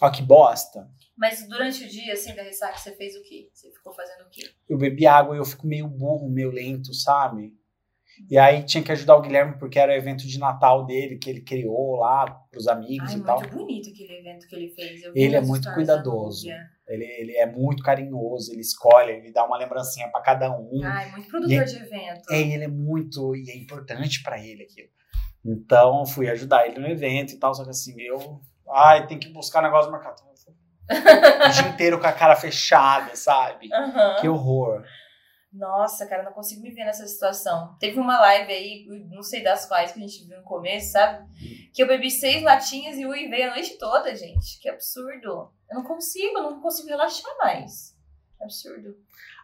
Ó, 0.00 0.10
que 0.10 0.22
bosta. 0.22 0.88
Mas 1.16 1.46
durante 1.48 1.84
o 1.84 1.88
dia, 1.88 2.12
assim, 2.12 2.32
da 2.34 2.42
ressaca, 2.42 2.78
você 2.78 2.92
fez 2.92 3.16
o 3.16 3.22
quê? 3.22 3.50
Você 3.52 3.72
ficou 3.72 3.92
fazendo 3.92 4.22
o 4.22 4.30
quê? 4.30 4.48
Eu 4.68 4.78
bebi 4.78 5.04
água 5.04 5.34
e 5.34 5.38
eu 5.38 5.44
fico 5.44 5.66
meio 5.66 5.88
burro, 5.88 6.30
meio 6.30 6.52
lento, 6.52 6.94
sabe? 6.94 7.52
E 8.30 8.38
aí 8.38 8.64
tinha 8.64 8.82
que 8.82 8.92
ajudar 8.92 9.16
o 9.16 9.20
Guilherme 9.20 9.58
porque 9.58 9.78
era 9.78 9.92
o 9.92 9.94
evento 9.94 10.26
de 10.26 10.38
Natal 10.38 10.86
dele 10.86 11.18
que 11.18 11.28
ele 11.28 11.40
criou 11.40 11.96
lá 11.96 12.28
pros 12.50 12.66
amigos 12.66 13.10
Ai, 13.10 13.18
e 13.18 13.22
tal. 13.22 13.40
muito 13.40 13.54
bonito 13.54 13.90
aquele 13.90 14.18
evento 14.18 14.46
que 14.46 14.56
ele 14.56 14.68
fez. 14.68 15.02
Ele 15.14 15.36
é 15.36 15.40
muito 15.40 15.72
cuidadoso. 15.72 16.46
Ele, 16.88 17.04
ele 17.04 17.36
é 17.36 17.46
muito 17.46 17.82
carinhoso, 17.82 18.50
ele 18.52 18.62
escolhe, 18.62 19.12
ele 19.12 19.32
dá 19.32 19.44
uma 19.44 19.58
lembrancinha 19.58 20.08
pra 20.10 20.22
cada 20.22 20.50
um. 20.50 20.80
Ai, 20.82 21.10
muito 21.10 21.28
produtor 21.28 21.64
de 21.64 21.76
evento. 21.76 22.22
É, 22.30 22.40
ele 22.40 22.64
é 22.64 22.68
muito. 22.68 23.36
E 23.36 23.50
é 23.50 23.56
importante 23.56 24.22
pra 24.22 24.38
ele 24.38 24.62
aquilo. 24.62 24.88
Então, 25.44 26.06
fui 26.06 26.28
ajudar 26.28 26.66
ele 26.66 26.78
no 26.78 26.88
evento 26.88 27.32
e 27.32 27.38
tal, 27.38 27.54
só 27.54 27.64
que 27.64 27.70
assim, 27.70 27.94
eu. 28.00 28.40
Ai, 28.70 29.06
tem 29.06 29.18
que 29.18 29.32
buscar 29.32 29.62
negócio 29.62 29.90
no 29.90 29.96
mercado. 29.96 30.20
O 30.20 31.50
dia 31.50 31.68
inteiro 31.68 32.00
com 32.00 32.06
a 32.06 32.12
cara 32.12 32.34
fechada, 32.34 33.14
sabe? 33.14 33.68
Aham. 33.72 34.16
Que 34.20 34.28
horror. 34.28 34.84
Nossa, 35.52 36.06
cara, 36.06 36.22
não 36.22 36.32
consigo 36.32 36.62
me 36.62 36.70
ver 36.70 36.84
nessa 36.84 37.06
situação. 37.06 37.74
Teve 37.80 37.98
uma 37.98 38.20
live 38.20 38.52
aí, 38.52 38.86
não 39.10 39.22
sei 39.22 39.42
das 39.42 39.66
quais 39.66 39.92
que 39.92 39.98
a 39.98 40.02
gente 40.02 40.26
viu 40.26 40.36
no 40.36 40.44
começo, 40.44 40.92
sabe? 40.92 41.26
Que 41.72 41.82
eu 41.82 41.86
bebi 41.86 42.10
seis 42.10 42.42
latinhas 42.42 42.98
e 42.98 43.06
uivei 43.06 43.42
a 43.44 43.54
noite 43.54 43.78
toda, 43.78 44.14
gente. 44.14 44.60
Que 44.60 44.68
absurdo. 44.68 45.50
Eu 45.70 45.76
não 45.76 45.84
consigo, 45.84 46.36
eu 46.36 46.42
não 46.42 46.60
consigo 46.60 46.88
relaxar 46.88 47.34
mais. 47.38 47.96
Absurdo. 48.40 48.94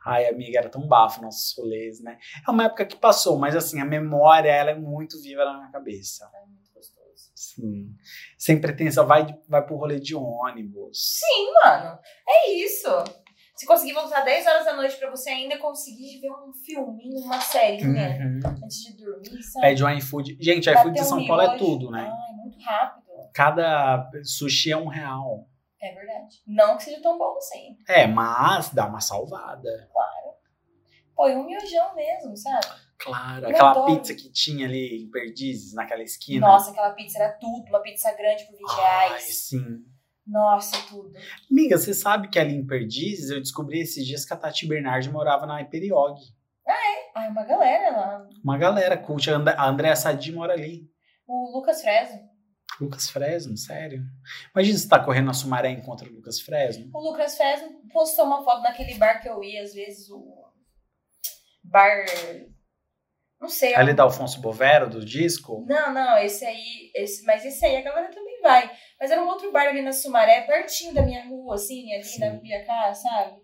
Ai, 0.05 0.29
amiga, 0.29 0.59
era 0.59 0.69
tão 0.69 0.87
bafo 0.87 1.23
nossos 1.23 1.57
rolês, 1.57 2.01
né? 2.01 2.19
É 2.47 2.51
uma 2.51 2.65
época 2.65 2.85
que 2.85 2.97
passou, 2.97 3.39
mas 3.39 3.57
assim, 3.57 3.81
a 3.81 3.85
memória, 3.85 4.51
ela 4.51 4.71
é 4.71 4.75
muito 4.75 5.21
viva 5.23 5.45
na 5.45 5.57
minha 5.57 5.71
cabeça. 5.71 6.31
É 6.35 6.47
muito 6.47 6.71
gostoso. 6.75 7.33
Sim. 7.35 7.97
Sem 8.37 8.61
pretensão, 8.61 9.07
vai, 9.07 9.27
vai 9.49 9.65
pro 9.65 9.77
rolê 9.77 9.99
de 9.99 10.15
ônibus. 10.15 11.19
Sim, 11.19 11.53
mano. 11.55 11.99
É 12.29 12.51
isso. 12.53 12.89
Se 13.55 13.67
conseguir 13.67 13.93
voltar 13.93 14.23
10 14.23 14.47
horas 14.47 14.65
da 14.65 14.75
noite 14.75 14.97
pra 14.97 15.09
você 15.11 15.31
ainda 15.31 15.57
conseguir 15.59 16.21
ver 16.21 16.31
um 16.31 16.53
filminho, 16.53 17.21
uma 17.21 17.41
serinha 17.41 18.19
Uhum. 18.19 18.41
antes 18.65 18.79
de 18.83 18.97
dormir, 18.97 19.43
sabe? 19.43 19.67
Pede 19.67 19.85
o 19.85 19.91
iFood. 19.91 20.37
Gente, 20.41 20.69
iFood 20.71 20.95
de 20.95 21.01
um 21.01 21.05
São 21.05 21.27
Paulo 21.27 21.43
é 21.43 21.57
tudo, 21.57 21.91
né? 21.91 22.11
Ai, 22.11 22.35
muito 22.37 22.59
rápido. 22.61 23.05
Cada 23.33 24.11
sushi 24.25 24.73
é 24.73 24.77
um 24.77 24.89
real. 24.89 25.49
É 25.81 25.93
verdade. 25.95 26.43
Não 26.47 26.77
que 26.77 26.85
seja 26.85 27.01
tão 27.03 27.17
bom 27.19 27.37
assim. 27.37 27.77
É, 27.89 28.07
mas 28.07 28.71
dá 28.71 28.87
uma 28.87 29.01
salvada. 29.01 29.89
Pô, 31.15 31.29
e 31.29 31.37
um 31.37 31.45
miojão 31.47 31.95
mesmo, 31.95 32.37
sabe? 32.37 32.67
Claro. 32.99 33.45
Eu 33.45 33.51
Aquela 33.51 33.71
adoro. 33.71 33.87
pizza 33.95 34.15
que 34.15 34.33
tinha 34.33 34.67
ali 34.67 35.05
em 35.05 35.11
Perdizes, 35.11 35.73
naquela 35.73 36.03
esquina. 36.03 36.45
Nossa, 36.49 36.73
aquela 36.73 36.91
pizza 36.91 37.19
era 37.23 37.33
tudo. 37.35 37.69
Uma 37.69 37.81
pizza 37.81 38.11
grande 38.15 38.45
por 38.47 38.57
20 38.57 38.69
Ai, 38.71 39.09
reais. 39.11 39.47
sim. 39.47 39.85
Nossa, 40.27 40.77
tudo. 40.89 41.13
Amiga, 41.51 41.77
você 41.77 41.93
sabe 41.93 42.29
que 42.29 42.39
ali 42.39 42.55
em 42.55 42.67
Perdizes 42.67 43.31
eu 43.31 43.41
descobri 43.41 43.81
esses 43.81 44.07
dias 44.07 44.25
que 44.25 44.33
a 44.33 44.37
Tati 44.37 44.67
Bernardi 44.67 45.11
morava 45.11 45.45
na 45.47 45.59
Hyperiog. 45.61 46.19
Ai, 46.67 47.29
uma 47.31 47.45
galera 47.45 47.91
lá. 47.97 48.29
Uma 48.43 48.59
galera 48.59 48.97
cult. 48.97 49.31
A 49.31 49.37
And- 49.37 49.55
a 49.57 49.69
Andréa 49.69 49.95
Sadi 49.95 50.33
mora 50.33 50.53
ali. 50.55 50.89
O 51.27 51.57
Lucas 51.57 51.81
Fresno. 51.83 52.21
Lucas 52.81 53.09
Fresno, 53.09 53.57
sério? 53.57 54.03
Imagina 54.55 54.79
você 54.79 54.89
tá 54.89 54.99
correndo 54.99 55.27
na 55.27 55.33
Sumaré 55.35 55.71
e 55.71 55.75
encontra 55.75 56.09
o 56.09 56.13
Lucas 56.13 56.41
Fresno. 56.41 56.91
O 56.93 57.11
Lucas 57.11 57.37
Fresno 57.37 57.69
postou 57.93 58.25
uma 58.25 58.43
foto 58.43 58.63
naquele 58.63 58.95
bar 58.95 59.21
que 59.23 59.29
eu 59.29 59.45
ia, 59.45 59.63
às 59.63 59.73
vezes, 59.75 60.11
o 60.11 60.25
bar. 61.63 62.05
Não 63.41 63.49
sei. 63.49 63.75
Ali 63.75 63.93
da 63.95 64.03
Alfonso 64.03 64.41
Bovero, 64.41 64.89
do 64.91 65.05
disco. 65.05 65.65
Não, 65.69 65.93
não, 65.93 66.19
esse 66.19 66.45
aí. 66.45 66.91
Esse, 66.95 67.25
mas 67.25 67.45
esse 67.45 67.65
aí 67.65 67.77
a 67.77 67.83
galera 67.83 68.11
também 68.13 68.41
vai. 68.41 68.71
Mas 69.05 69.11
era 69.11 69.23
um 69.23 69.29
outro 69.29 69.53
bar 69.53 69.69
ali 69.69 69.83
na 69.83 69.93
Sumaré, 69.93 70.41
pertinho 70.47 70.95
da 70.95 71.03
minha 71.03 71.27
rua, 71.27 71.57
assim, 71.57 71.93
ali 71.93 72.03
Sim. 72.03 72.21
na 72.21 72.31
Via 72.39 72.65
Cá, 72.65 72.95
sabe? 72.95 73.37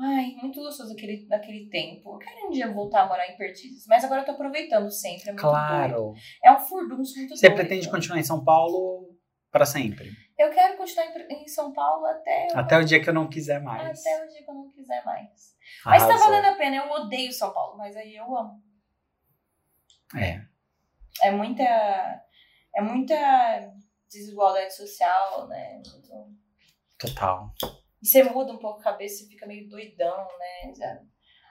Ai, 0.00 0.34
muito 0.40 0.58
gostoso 0.62 0.94
aquele, 0.94 1.26
naquele 1.28 1.68
tempo. 1.68 2.14
Eu 2.14 2.18
quero 2.18 2.46
um 2.46 2.50
dia 2.50 2.72
voltar 2.72 3.02
a 3.02 3.06
morar 3.06 3.28
em 3.30 3.36
Perdizes, 3.36 3.84
mas 3.86 4.02
agora 4.02 4.22
eu 4.22 4.24
tô 4.24 4.30
aproveitando 4.30 4.90
sempre. 4.90 5.28
É 5.28 5.32
muito 5.32 5.42
doido. 5.42 5.50
Claro. 5.52 6.14
É 6.42 6.50
um 6.52 6.58
furdunço 6.58 7.14
muito 7.18 7.36
Você 7.36 7.48
doido. 7.50 7.58
pretende 7.58 7.90
continuar 7.90 8.18
em 8.18 8.22
São 8.22 8.42
Paulo 8.42 9.14
para 9.50 9.66
sempre. 9.66 10.10
Eu 10.38 10.48
quero 10.52 10.78
continuar 10.78 11.06
em, 11.32 11.46
São 11.48 11.70
Paulo 11.70 12.06
até, 12.06 12.46
eu- 12.50 12.58
Até 12.58 12.78
o 12.78 12.84
dia 12.86 13.02
que 13.02 13.10
eu 13.10 13.14
não 13.14 13.28
quiser 13.28 13.60
mais. 13.60 14.00
até 14.00 14.24
o 14.24 14.28
dia 14.28 14.42
que 14.42 14.50
eu 14.50 14.54
não 14.54 14.70
quiser 14.70 15.04
mais. 15.04 15.54
Mas 15.84 16.02
tá 16.02 16.08
Arrasou. 16.14 16.30
valendo 16.30 16.46
a 16.46 16.54
pena. 16.56 16.76
Eu 16.76 16.90
odeio 16.92 17.30
São 17.30 17.52
Paulo, 17.52 17.76
mas 17.76 17.94
aí 17.94 18.16
eu 18.16 18.24
amo. 18.34 18.58
É. 20.16 20.40
É 21.20 21.30
muita. 21.30 21.62
É 22.74 22.80
muita 22.80 23.14
desigualdade 24.10 24.74
social, 24.74 25.46
né? 25.48 25.82
Muito- 25.86 26.36
Total. 26.98 27.52
E 28.02 28.06
você 28.06 28.22
muda 28.24 28.52
um 28.52 28.58
pouco 28.58 28.80
a 28.80 28.84
cabeça, 28.84 29.22
você 29.24 29.28
fica 29.28 29.46
meio 29.46 29.68
doidão, 29.68 30.16
né? 30.38 30.72
Já- 30.74 31.00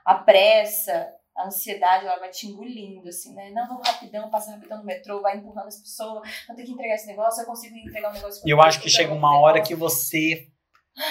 A 0.05 0.15
pressa, 0.15 1.13
a 1.35 1.47
ansiedade, 1.47 2.05
ela 2.05 2.17
vai 2.19 2.29
te 2.29 2.47
engolindo, 2.47 3.07
assim, 3.09 3.33
né? 3.35 3.51
Não, 3.51 3.67
vamos 3.67 3.85
rapidão, 3.87 4.29
passa 4.29 4.51
rapidão 4.51 4.77
no 4.77 4.85
metrô, 4.85 5.21
vai 5.21 5.35
empurrando 5.37 5.67
as 5.67 5.79
pessoas, 5.81 6.27
não 6.47 6.55
tem 6.55 6.65
que 6.65 6.71
entregar 6.71 6.95
esse 6.95 7.07
negócio, 7.07 7.41
eu 7.41 7.45
consigo 7.45 7.75
entregar 7.75 8.09
um 8.11 8.13
negócio. 8.13 8.41
E 8.45 8.49
eu 8.49 8.61
acho 8.61 8.81
que 8.81 8.89
chega 8.89 9.13
uma 9.13 9.37
hora 9.39 9.61
que 9.61 9.75
você 9.75 10.49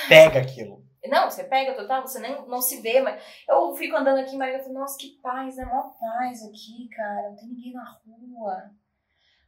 pega 0.09 0.41
aquilo. 0.41 0.83
Não, 1.05 1.31
você 1.31 1.45
pega 1.45 1.75
total, 1.75 2.03
você 2.03 2.19
nem 2.19 2.33
não 2.49 2.61
se 2.61 2.81
vê, 2.81 3.01
mas 3.01 3.23
eu 3.49 3.73
fico 3.77 3.95
andando 3.97 4.19
aqui 4.19 4.35
em 4.35 4.39
Maringá 4.39 4.59
e 4.59 4.63
falo, 4.63 4.75
nossa, 4.75 4.99
que 4.99 5.21
paz, 5.23 5.57
né? 5.57 5.65
Mó 5.67 5.91
paz 6.01 6.43
aqui, 6.43 6.89
cara, 6.89 7.29
não 7.29 7.37
tem 7.37 7.49
ninguém 7.49 7.73
na 7.75 7.85
rua. 7.85 8.71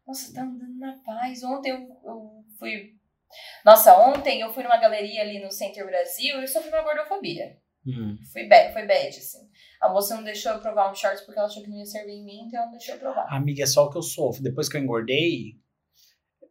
Nossa, 0.09 0.33
tá 0.35 0.43
andando 0.43 0.79
na 0.79 0.99
paz. 1.05 1.45
Ontem 1.45 1.71
eu, 1.71 1.79
eu 2.05 2.45
fui. 2.59 2.95
Nossa, 3.63 3.95
ontem 3.99 4.41
eu 4.41 4.53
fui 4.55 4.63
numa 4.63 4.79
galeria 4.79 5.21
ali 5.21 5.39
no 5.39 5.53
Center 5.53 5.85
Brasil 5.85 6.43
e 6.43 6.49
sofri 6.49 6.71
uma 6.71 6.83
gordofobia. 6.83 7.59
Hum. 7.87 8.17
Foi 8.33 8.49
bad, 8.49 8.73
foi 8.73 8.87
bad, 8.87 9.09
assim. 9.09 9.49
A 9.83 9.89
moça 9.91 10.17
não 10.17 10.25
deixou 10.25 10.53
eu 10.53 10.61
provar 10.61 10.91
um 10.91 10.95
shorts 10.95 11.21
porque 11.23 11.39
ela 11.39 11.47
achou 11.49 11.63
que 11.63 11.69
não 11.69 11.77
ia 11.77 11.85
servir 11.85 12.13
em 12.15 12.25
mim, 12.25 12.45
então 12.47 12.59
ela 12.59 12.71
não 12.71 12.79
deixou 12.79 12.95
eu 12.95 13.01
provar. 13.01 13.27
Amiga, 13.31 13.63
é 13.63 13.67
só 13.67 13.85
o 13.85 13.91
que 13.91 13.99
eu 13.99 14.03
sofro. 14.03 14.43
Depois 14.43 14.69
que 14.69 14.77
eu 14.79 14.81
engordei, 14.81 15.61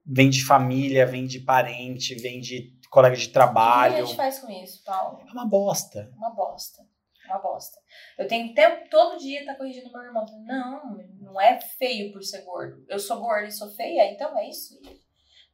vem 0.05 0.29
de 0.29 0.45
família, 0.45 1.05
vem 1.07 1.25
de 1.25 1.39
parente, 1.39 2.13
vem 2.15 2.39
de 2.39 2.77
colega 2.91 3.15
de 3.15 3.23
O 3.23 3.25
que 3.25 3.29
a 3.31 3.33
trabalho. 3.33 4.05
gente 4.05 4.15
faz 4.15 4.39
com 4.39 4.51
isso, 4.51 4.83
Paulo? 4.83 5.19
É 5.27 5.31
uma 5.31 5.45
bosta. 5.47 6.11
Uma 6.15 6.29
bosta. 6.29 6.83
Uma 7.27 7.39
bosta. 7.39 7.77
Eu 8.17 8.27
tenho 8.27 8.53
tempo, 8.53 8.89
todo 8.89 9.19
dia 9.19 9.41
estar 9.41 9.55
corrigindo 9.55 9.91
meu 9.91 10.01
irmão. 10.01 10.25
Não, 10.45 10.97
não 11.19 11.41
é 11.41 11.59
feio 11.59 12.11
por 12.11 12.23
ser 12.23 12.43
gordo. 12.43 12.85
Eu 12.87 12.99
sou 12.99 13.19
gorda 13.19 13.47
e 13.47 13.51
sou 13.51 13.69
feia, 13.69 14.11
então 14.11 14.37
é 14.37 14.49
isso. 14.49 14.79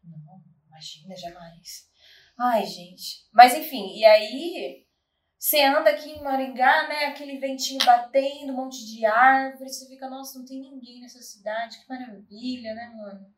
Não, 0.04 0.42
imagina, 0.68 1.16
jamais. 1.16 1.90
Ai, 2.40 2.66
gente. 2.66 3.28
Mas 3.32 3.56
enfim, 3.56 3.98
e 3.98 4.06
aí 4.06 4.86
você 5.44 5.62
anda 5.62 5.90
aqui 5.90 6.10
em 6.10 6.24
Maringá, 6.24 6.88
né? 6.88 7.06
Aquele 7.08 7.38
ventinho 7.38 7.84
batendo, 7.86 8.54
um 8.54 8.56
monte 8.56 8.86
de 8.86 9.06
árvore. 9.06 9.70
Você 9.70 9.88
fica, 9.88 10.10
nossa, 10.10 10.40
não 10.40 10.46
tem 10.46 10.62
ninguém 10.62 11.02
nessa 11.02 11.22
cidade. 11.22 11.80
Que 11.80 11.90
maravilha, 11.90 12.74
né, 12.74 12.94
mano? 12.96 13.34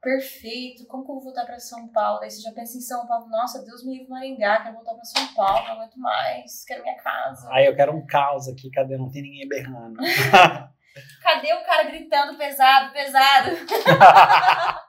Perfeito. 0.00 0.86
Como 0.86 1.04
que 1.04 1.10
eu 1.10 1.14
vou 1.16 1.24
voltar 1.24 1.44
pra 1.44 1.58
São 1.58 1.88
Paulo? 1.88 2.20
Daí 2.20 2.30
você 2.30 2.40
já 2.40 2.52
pensa 2.52 2.78
em 2.78 2.80
São 2.80 3.06
Paulo. 3.06 3.28
Nossa, 3.28 3.64
Deus 3.64 3.84
me 3.84 3.98
livre 3.98 4.08
Maringá. 4.08 4.62
Quero 4.62 4.76
voltar 4.76 4.94
pra 4.94 5.04
São 5.04 5.34
Paulo. 5.34 5.64
Não 5.66 5.72
aguento 5.72 5.98
mais. 5.98 6.64
Quero 6.64 6.82
minha 6.82 6.96
casa. 6.96 7.48
Aí 7.52 7.66
eu 7.66 7.74
quero 7.74 7.94
um 7.94 8.06
caos 8.06 8.48
aqui, 8.48 8.70
cadê? 8.70 8.96
Não 8.96 9.10
tem 9.10 9.22
ninguém 9.22 9.48
berrando. 9.48 9.98
Cadê 11.22 11.52
o 11.52 11.64
cara 11.64 11.84
gritando 11.84 12.36
pesado, 12.36 12.92
pesado? 12.92 13.50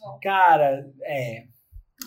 Bom. 0.00 0.18
Cara, 0.22 0.84
é. 1.02 1.44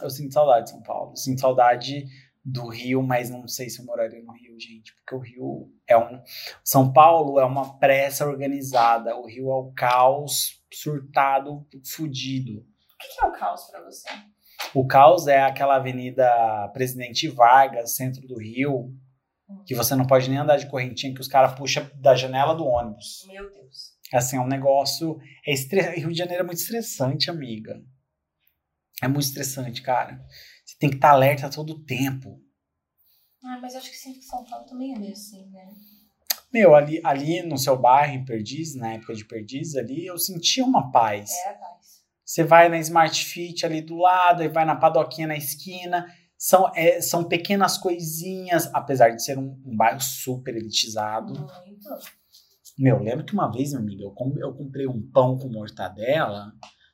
Eu 0.01 0.09
sinto 0.09 0.33
saudade 0.33 0.65
de 0.65 0.71
São 0.71 0.83
Paulo. 0.83 1.15
Sinto 1.15 1.41
saudade 1.41 2.05
do 2.43 2.67
Rio, 2.67 3.03
mas 3.03 3.29
não 3.29 3.47
sei 3.47 3.69
se 3.69 3.79
eu 3.79 3.85
moraria 3.85 4.21
no 4.23 4.33
Rio, 4.33 4.59
gente. 4.59 4.93
Porque 4.95 5.15
o 5.15 5.19
Rio 5.19 5.73
é 5.87 5.97
um. 5.97 6.21
São 6.63 6.91
Paulo 6.91 7.39
é 7.39 7.45
uma 7.45 7.77
pressa 7.77 8.25
organizada. 8.25 9.15
O 9.15 9.27
Rio 9.27 9.51
é 9.51 9.55
o 9.55 9.71
caos 9.73 10.63
surtado, 10.73 11.65
fudido. 11.85 12.59
O 12.59 12.97
que 12.97 13.23
é 13.23 13.27
o 13.27 13.31
caos 13.31 13.65
pra 13.69 13.83
você? 13.83 14.09
O 14.73 14.87
caos 14.87 15.27
é 15.27 15.41
aquela 15.41 15.75
avenida 15.75 16.69
Presidente 16.73 17.27
Vargas, 17.27 17.95
centro 17.95 18.25
do 18.27 18.39
Rio, 18.39 18.93
que 19.65 19.75
você 19.75 19.95
não 19.95 20.05
pode 20.05 20.29
nem 20.29 20.37
andar 20.37 20.57
de 20.57 20.69
correntinha, 20.69 21.13
que 21.13 21.21
os 21.21 21.27
caras 21.27 21.55
puxam 21.55 21.89
da 21.95 22.15
janela 22.15 22.53
do 22.53 22.65
ônibus. 22.65 23.25
Meu 23.27 23.51
Deus. 23.51 23.91
Assim, 24.13 24.37
é 24.37 24.41
um 24.41 24.47
negócio. 24.47 25.17
É 25.45 25.53
estre... 25.53 25.81
Rio 25.81 26.11
de 26.11 26.17
Janeiro 26.17 26.43
é 26.43 26.45
muito 26.45 26.59
estressante, 26.59 27.29
amiga. 27.29 27.81
É 29.01 29.07
muito 29.07 29.23
estressante, 29.23 29.81
cara. 29.81 30.23
Tem 30.81 30.89
que 30.89 30.95
estar 30.95 31.11
alerta 31.11 31.47
todo 31.47 31.73
o 31.73 31.79
tempo. 31.79 32.41
Ah, 33.43 33.59
mas 33.61 33.73
eu 33.73 33.79
acho 33.79 33.91
que 33.91 33.95
sinto 33.95 34.17
que 34.17 34.25
São 34.25 34.43
Paulo 34.43 34.65
também 34.65 34.95
é 34.95 34.97
meio 34.97 35.13
assim, 35.13 35.47
né? 35.51 35.71
Meu, 36.51 36.73
ali, 36.73 36.99
ali 37.03 37.43
no 37.43 37.55
seu 37.55 37.77
bairro, 37.77 38.15
em 38.15 38.25
Perdiz, 38.25 38.73
na 38.73 38.93
época 38.93 39.13
de 39.13 39.23
Perdiz, 39.23 39.75
ali, 39.75 40.07
eu 40.07 40.17
sentia 40.17 40.65
uma 40.65 40.91
paz. 40.91 41.29
É 41.45 41.49
a 41.49 41.53
paz. 41.53 42.01
Você 42.25 42.43
vai 42.43 42.67
na 42.67 42.79
Smart 42.79 43.23
Fit 43.23 43.63
ali 43.63 43.79
do 43.79 43.95
lado, 43.95 44.41
e 44.41 44.47
vai 44.47 44.65
na 44.65 44.75
padoquinha 44.75 45.27
na 45.27 45.37
esquina. 45.37 46.07
São, 46.35 46.71
é, 46.73 46.99
são 46.99 47.25
pequenas 47.25 47.77
coisinhas, 47.77 48.67
apesar 48.73 49.09
de 49.09 49.23
ser 49.23 49.37
um, 49.37 49.61
um 49.63 49.77
bairro 49.77 50.01
super 50.01 50.55
elitizado. 50.55 51.33
Muito. 51.33 51.89
Meu, 52.79 52.97
lembro 52.97 53.23
que 53.23 53.33
uma 53.33 53.51
vez, 53.51 53.69
minha 53.69 53.81
amiga, 53.81 54.03
eu, 54.03 54.15
eu 54.39 54.53
comprei 54.55 54.87
um 54.87 54.99
pão 55.11 55.37
com 55.37 55.47
mortadela 55.47 56.51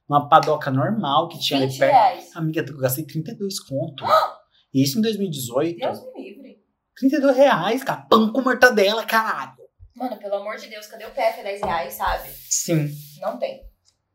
numa 0.09 0.27
padoca 0.29 0.69
normal 0.71 1.27
que 1.27 1.39
tinha 1.39 1.59
ali 1.59 1.67
20 1.67 1.79
perto. 1.79 1.91
reais. 1.91 2.35
Amiga, 2.35 2.65
eu 2.67 2.77
gastei 2.77 3.05
32 3.05 3.59
conto. 3.59 4.03
Isso 4.73 4.99
em 4.99 5.01
2018. 5.01 5.77
Deus 5.79 5.99
me 6.13 6.23
livre. 6.29 6.57
32 6.97 7.35
reais, 7.37 7.83
cara. 7.83 8.01
Pão 8.09 8.31
com 8.31 8.41
mortadela, 8.41 9.05
caralho. 9.05 9.55
Mano, 9.95 10.17
pelo 10.17 10.35
amor 10.35 10.57
de 10.57 10.67
Deus, 10.67 10.85
cadê 10.87 11.05
o 11.05 11.11
PF 11.11 11.41
10 11.41 11.61
reais, 11.61 11.93
sabe? 11.93 12.29
Sim. 12.29 12.89
Não 13.19 13.37
tem. 13.39 13.61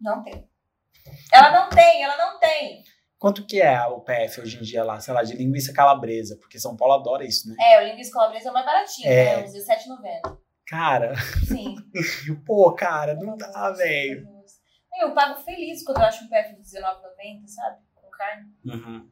Não 0.01 0.23
tem. 0.23 0.45
Ela 1.33 1.51
não 1.51 1.69
tem, 1.69 2.05
ela 2.05 2.17
não 2.17 2.39
tem. 2.39 2.83
Quanto 3.19 3.45
que 3.47 3.61
é 3.61 3.81
o 3.87 4.01
PF 4.01 4.41
hoje 4.41 4.59
em 4.59 4.63
dia 4.63 4.83
lá? 4.85 5.01
Sei 5.01 5.13
lá, 5.13 5.23
de 5.23 5.35
linguiça 5.37 5.73
calabresa, 5.73 6.37
porque 6.41 6.59
São 6.59 6.77
Paulo 6.77 6.95
adora 6.95 7.25
isso, 7.25 7.49
né? 7.49 7.57
É, 7.61 7.81
o 7.81 7.89
linguiça 7.89 8.13
calabresa 8.13 8.49
é 8.49 8.53
mais 8.53 8.65
baratinho, 8.67 9.09
É. 9.09 9.37
né? 9.39 9.45
Uns 9.45 9.53
R$17,90. 9.55 10.37
Cara, 10.67 11.15
Sim. 11.47 11.75
pô, 12.47 12.73
cara, 12.75 13.15
não 13.15 13.37
dá, 13.37 13.71
velho. 13.73 14.27
Eu 15.01 15.15
pago 15.15 15.41
feliz 15.41 15.85
quando 15.85 15.99
eu 15.99 16.05
acho 16.05 16.25
um 16.25 16.29
PF 16.29 16.55
de 16.55 16.79
R$19,90, 16.79 17.47
sabe? 17.47 17.83
Com 17.95 18.11
carne. 18.11 18.53
Uhum. 18.65 19.11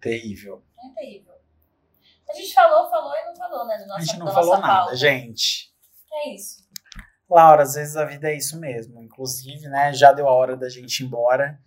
Terrível. 0.00 0.62
É 0.82 0.88
terrível. 0.94 1.34
A 2.28 2.32
gente 2.34 2.54
falou, 2.54 2.88
falou 2.88 3.14
e 3.14 3.24
não 3.26 3.34
falou, 3.36 3.66
né? 3.66 3.76
Do 3.78 3.84
A 3.84 3.86
nosso, 3.86 4.06
gente 4.06 4.18
não 4.18 4.32
falou 4.32 4.58
nada, 4.58 4.66
pauta. 4.66 4.96
gente. 4.96 5.72
É 6.12 6.34
isso. 6.34 6.68
Laura, 7.28 7.62
às 7.62 7.74
vezes 7.74 7.96
a 7.96 8.04
vida 8.04 8.30
é 8.30 8.36
isso 8.36 8.58
mesmo. 8.58 9.02
Inclusive, 9.02 9.68
né? 9.68 9.92
Já 9.92 10.12
deu 10.12 10.28
a 10.28 10.32
hora 10.32 10.56
da 10.56 10.68
gente 10.68 11.00
ir 11.00 11.06
embora. 11.06 11.60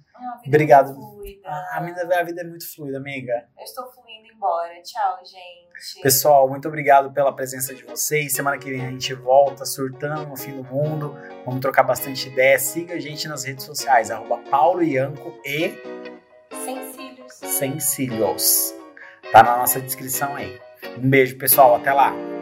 Obrigado. 0.45 0.91
é 0.91 0.93
fluida. 0.93 1.49
A, 1.49 1.77
a 1.77 1.81
vida, 1.81 2.19
a 2.19 2.23
vida 2.23 2.41
é 2.41 2.43
muito 2.43 2.73
fluida, 2.73 2.97
amiga. 2.97 3.47
Eu 3.57 3.63
estou 3.63 3.91
fluindo 3.91 4.27
embora. 4.33 4.81
Tchau, 4.81 5.19
gente. 5.23 6.01
Pessoal, 6.01 6.47
muito 6.49 6.67
obrigado 6.67 7.11
pela 7.11 7.35
presença 7.35 7.73
de 7.73 7.83
vocês. 7.83 8.33
Semana 8.33 8.57
que 8.57 8.69
vem 8.69 8.85
a 8.85 8.89
gente 8.89 9.13
volta 9.13 9.65
surtando 9.65 10.27
no 10.27 10.37
fim 10.37 10.55
do 10.55 10.63
mundo. 10.63 11.15
Vamos 11.45 11.59
trocar 11.61 11.83
bastante 11.83 12.29
ideia. 12.29 12.57
Siga 12.59 12.95
a 12.95 12.99
gente 12.99 13.27
nas 13.27 13.43
redes 13.43 13.65
sociais, 13.65 14.11
arroba 14.11 14.37
Paulo 14.49 14.83
Ianco 14.83 15.33
e 15.45 15.69
Sem 16.63 16.93
cílios. 16.93 17.33
Sem 17.33 17.79
Cílios. 17.79 18.75
Tá 19.31 19.43
na 19.43 19.57
nossa 19.57 19.81
descrição 19.81 20.35
aí. 20.35 20.59
Um 20.97 21.09
beijo, 21.09 21.37
pessoal. 21.37 21.75
Até 21.75 21.91
lá. 21.91 22.32